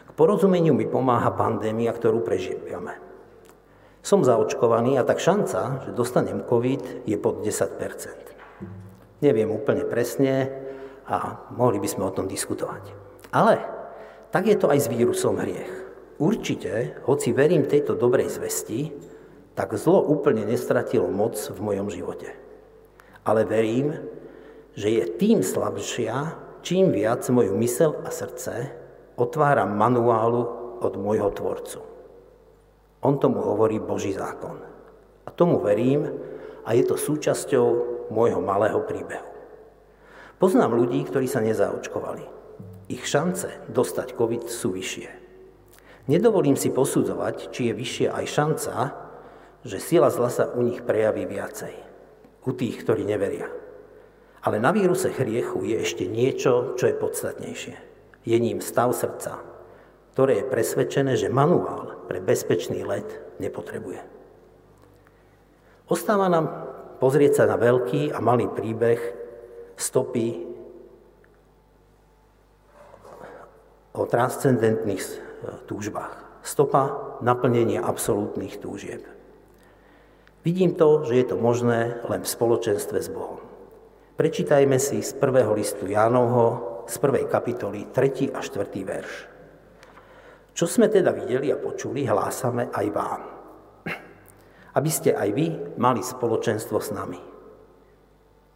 K 0.05 0.11
porozumeniu 0.15 0.77
mi 0.77 0.87
pomáha 0.87 1.33
pandémia, 1.33 1.91
ktorú 1.97 2.23
prežívame. 2.23 3.01
Som 4.05 4.21
zaočkovaný 4.21 5.01
a 5.01 5.03
tak 5.03 5.17
šanca, 5.17 5.89
že 5.89 5.97
dostanem 5.97 6.45
COVID, 6.45 7.09
je 7.09 7.17
pod 7.17 7.41
10 7.41 8.34
Neviem 9.25 9.49
úplne 9.49 9.89
presne 9.89 10.53
a 11.09 11.49
mohli 11.57 11.81
by 11.81 11.89
sme 11.89 12.05
o 12.05 12.13
tom 12.13 12.29
diskutovať. 12.29 12.93
Ale 13.33 13.57
tak 14.29 14.45
je 14.45 14.57
to 14.61 14.69
aj 14.69 14.85
s 14.85 14.93
vírusom 14.93 15.41
hriech. 15.41 15.73
Určite, 16.21 17.01
hoci 17.09 17.33
verím 17.33 17.65
tejto 17.65 17.97
dobrej 17.97 18.37
zvesti, 18.37 18.93
tak 19.57 19.73
zlo 19.81 20.05
úplne 20.05 20.45
nestratilo 20.45 21.09
moc 21.09 21.41
v 21.41 21.57
mojom 21.57 21.89
živote. 21.89 22.37
Ale 23.25 23.49
verím, 23.49 23.97
že 24.77 24.93
je 24.93 25.05
tým 25.09 25.41
slabšia, 25.41 26.37
čím 26.61 26.93
viac 26.93 27.25
moju 27.33 27.57
mysel 27.65 27.97
a 28.05 28.13
srdce 28.13 28.77
otváram 29.17 29.73
manuálu 29.73 30.43
od 30.85 30.93
môjho 31.01 31.33
Tvorcu. 31.33 31.81
On 33.01 33.17
tomu 33.17 33.41
hovorí 33.41 33.81
Boží 33.81 34.13
zákon. 34.13 34.61
A 35.25 35.31
tomu 35.33 35.63
verím 35.65 36.13
a 36.67 36.77
je 36.77 36.85
to 36.85 37.01
súčasťou 37.01 37.94
môjho 38.11 38.41
malého 38.41 38.81
príbehu. 38.85 39.29
Poznám 40.43 40.77
ľudí, 40.77 41.01
ktorí 41.07 41.31
sa 41.31 41.41
nezaočkovali. 41.41 42.27
Ich 42.91 43.07
šance 43.09 43.49
dostať 43.73 44.13
COVID 44.19 44.51
sú 44.51 44.77
vyššie. 44.77 45.09
Nedovolím 46.05 46.59
si 46.59 46.69
posudzovať, 46.69 47.49
či 47.49 47.73
je 47.73 47.75
vyššia 47.79 48.09
aj 48.13 48.27
šanca, 48.29 48.75
že 49.65 49.81
sila 49.81 50.13
zla 50.13 50.29
sa 50.29 50.45
u 50.53 50.61
nich 50.61 50.85
prejaví 50.85 51.25
viacej. 51.25 51.73
U 52.45 52.53
tých, 52.53 52.85
ktorí 52.85 53.09
neveria. 53.09 53.49
Ale 54.45 54.61
na 54.61 54.69
víruse 54.77 55.09
hriechu 55.09 55.65
je 55.65 55.81
ešte 55.81 56.05
niečo, 56.05 56.77
čo 56.77 56.93
je 56.93 57.01
podstatnejšie. 57.01 57.77
Je 58.29 58.37
ním 58.37 58.61
stav 58.61 58.93
srdca, 58.93 59.41
ktoré 60.13 60.45
je 60.45 60.51
presvedčené, 60.53 61.17
že 61.17 61.33
manuál 61.33 62.05
pre 62.05 62.21
bezpečný 62.21 62.85
let 62.85 63.09
nepotrebuje. 63.41 64.05
Ostáva 65.89 66.29
nám 66.29 66.64
pozrieť 67.05 67.37
sa 67.37 67.45
na 67.45 67.61
veľký 67.61 68.17
a 68.17 68.19
malý 68.25 68.49
príbeh 68.49 68.97
stopy 69.77 70.41
o 73.93 74.09
transcendentných 74.09 75.05
túžbách. 75.69 76.41
Stopa 76.41 77.21
naplnenia 77.21 77.85
absolútnych 77.85 78.57
túžieb. 78.57 79.05
Vidím 80.49 80.81
to, 80.81 81.05
že 81.05 81.21
je 81.21 81.27
to 81.29 81.37
možné 81.37 82.01
len 82.09 82.25
v 82.25 82.33
spoločenstve 82.33 82.97
s 82.97 83.13
Bohom. 83.13 83.45
Prečítajme 84.17 84.81
si 84.81 85.05
z 85.05 85.13
prvého 85.21 85.53
listu 85.53 85.85
Jánovho, 85.85 86.89
z 86.89 86.97
prvej 87.05 87.29
kapitoly, 87.29 87.93
3. 87.93 88.33
a 88.33 88.41
4. 88.41 88.65
verš. 88.81 89.13
Čo 90.57 90.65
sme 90.65 90.89
teda 90.89 91.13
videli 91.13 91.53
a 91.53 91.61
počuli, 91.61 92.09
hlásame 92.09 92.73
aj 92.73 92.87
vám. 92.97 93.44
Aby 94.75 94.91
ste 94.91 95.15
aj 95.15 95.31
vy 95.31 95.47
mali 95.79 96.03
spoločenstvo 96.03 96.79
s 96.83 96.91
nami. 96.91 97.21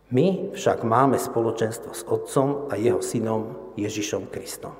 My 0.08 0.56
však 0.56 0.88
máme 0.88 1.20
spoločenstvo 1.20 1.92
s 1.92 2.02
Otcom 2.08 2.72
a 2.72 2.80
jeho 2.80 2.98
synom 3.04 3.72
Ježišom 3.76 4.32
Kristom. 4.32 4.72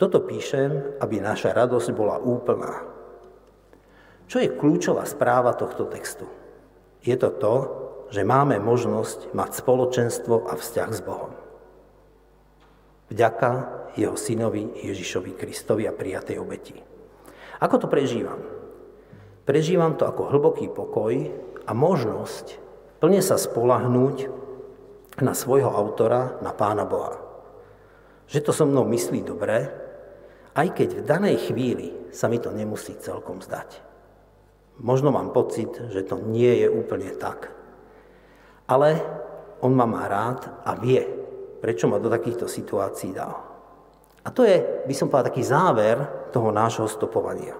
Toto 0.00 0.22
píšem, 0.24 0.96
aby 1.02 1.20
naša 1.20 1.52
radosť 1.52 1.92
bola 1.92 2.16
úplná. 2.16 2.88
Čo 4.30 4.38
je 4.40 4.54
kľúčová 4.54 5.04
správa 5.04 5.52
tohto 5.52 5.90
textu? 5.90 6.24
Je 7.02 7.12
to 7.18 7.34
to, 7.36 7.54
že 8.14 8.22
máme 8.22 8.56
možnosť 8.62 9.34
mať 9.34 9.50
spoločenstvo 9.60 10.46
a 10.46 10.54
vzťah 10.54 10.90
s 10.94 11.00
Bohom. 11.02 11.34
Vďaka 13.10 13.50
jeho 13.98 14.14
synovi 14.14 14.70
Ježišovi 14.78 15.34
Kristovi 15.34 15.90
a 15.90 15.92
prijatej 15.92 16.38
obeti. 16.38 16.78
Ako 17.58 17.82
to 17.82 17.86
prežívam? 17.90 18.59
Prežívam 19.50 19.98
to 19.98 20.06
ako 20.06 20.30
hlboký 20.30 20.70
pokoj 20.70 21.10
a 21.66 21.74
možnosť 21.74 22.54
plne 23.02 23.18
sa 23.18 23.34
spolahnúť 23.34 24.30
na 25.18 25.34
svojho 25.34 25.66
autora, 25.66 26.38
na 26.38 26.54
Pána 26.54 26.86
Boha. 26.86 27.18
Že 28.30 28.46
to 28.46 28.50
so 28.54 28.62
mnou 28.62 28.86
myslí 28.86 29.26
dobre, 29.26 29.66
aj 30.54 30.70
keď 30.70 31.02
v 31.02 31.02
danej 31.02 31.50
chvíli 31.50 32.14
sa 32.14 32.30
mi 32.30 32.38
to 32.38 32.54
nemusí 32.54 32.94
celkom 33.02 33.42
zdať. 33.42 33.82
Možno 34.86 35.10
mám 35.10 35.34
pocit, 35.34 35.74
že 35.90 36.06
to 36.06 36.22
nie 36.22 36.62
je 36.62 36.70
úplne 36.70 37.10
tak. 37.18 37.50
Ale 38.70 39.02
on 39.66 39.74
ma 39.74 39.82
má 39.82 40.06
rád 40.06 40.46
a 40.62 40.78
vie, 40.78 41.02
prečo 41.58 41.90
ma 41.90 41.98
do 41.98 42.06
takýchto 42.06 42.46
situácií 42.46 43.10
dal. 43.10 43.34
A 44.22 44.30
to 44.30 44.46
je, 44.46 44.86
by 44.86 44.94
som 44.94 45.10
povedal, 45.10 45.34
taký 45.34 45.42
záver 45.42 46.30
toho 46.30 46.54
nášho 46.54 46.86
stopovania. 46.86 47.58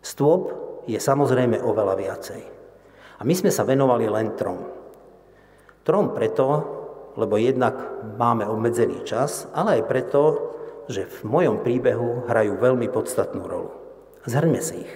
Stôp 0.00 0.69
je 0.86 0.96
samozrejme 0.96 1.60
oveľa 1.60 1.94
viacej. 1.96 2.42
A 3.20 3.22
my 3.26 3.34
sme 3.36 3.52
sa 3.52 3.68
venovali 3.68 4.08
len 4.08 4.32
trom. 4.36 4.64
Trom 5.84 6.12
preto, 6.16 6.46
lebo 7.16 7.36
jednak 7.36 7.76
máme 8.16 8.48
obmedzený 8.48 9.04
čas, 9.04 9.48
ale 9.52 9.80
aj 9.80 9.88
preto, 9.88 10.20
že 10.88 11.06
v 11.06 11.18
mojom 11.28 11.62
príbehu 11.62 12.26
hrajú 12.26 12.56
veľmi 12.56 12.88
podstatnú 12.88 13.44
rolu. 13.44 13.70
Zhrňme 14.24 14.60
si 14.60 14.84
ich. 14.84 14.94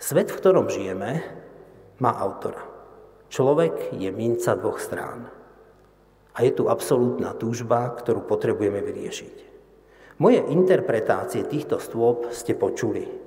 Svet, 0.00 0.32
v 0.32 0.40
ktorom 0.40 0.72
žijeme, 0.72 1.20
má 2.00 2.16
autora. 2.16 2.64
Človek 3.28 3.92
je 3.92 4.08
minca 4.08 4.56
dvoch 4.56 4.80
strán. 4.80 5.28
A 6.32 6.38
je 6.40 6.56
tu 6.56 6.72
absolútna 6.72 7.36
túžba, 7.36 7.92
ktorú 7.92 8.24
potrebujeme 8.24 8.80
vyriešiť. 8.80 9.36
Moje 10.20 10.40
interpretácie 10.52 11.44
týchto 11.44 11.76
stôp 11.76 12.32
ste 12.32 12.56
počuli. 12.56 13.19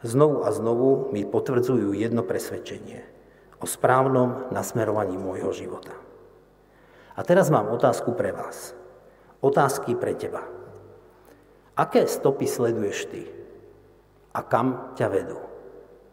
Znovu 0.00 0.48
a 0.48 0.50
znovu 0.52 1.12
mi 1.12 1.28
potvrdzujú 1.28 1.92
jedno 1.92 2.24
presvedčenie 2.24 3.04
o 3.60 3.68
správnom 3.68 4.48
nasmerovaní 4.48 5.20
môjho 5.20 5.52
života. 5.52 5.92
A 7.12 7.20
teraz 7.20 7.52
mám 7.52 7.68
otázku 7.68 8.16
pre 8.16 8.32
vás. 8.32 8.72
Otázky 9.44 9.92
pre 9.92 10.16
teba. 10.16 10.40
Aké 11.76 12.08
stopy 12.08 12.48
sleduješ 12.48 13.12
ty? 13.12 13.28
A 14.32 14.40
kam 14.40 14.96
ťa 14.96 15.06
vedú? 15.12 15.40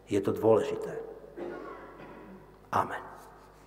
Je 0.04 0.20
to 0.20 0.36
dôležité. 0.36 0.92
Amen. 2.68 3.07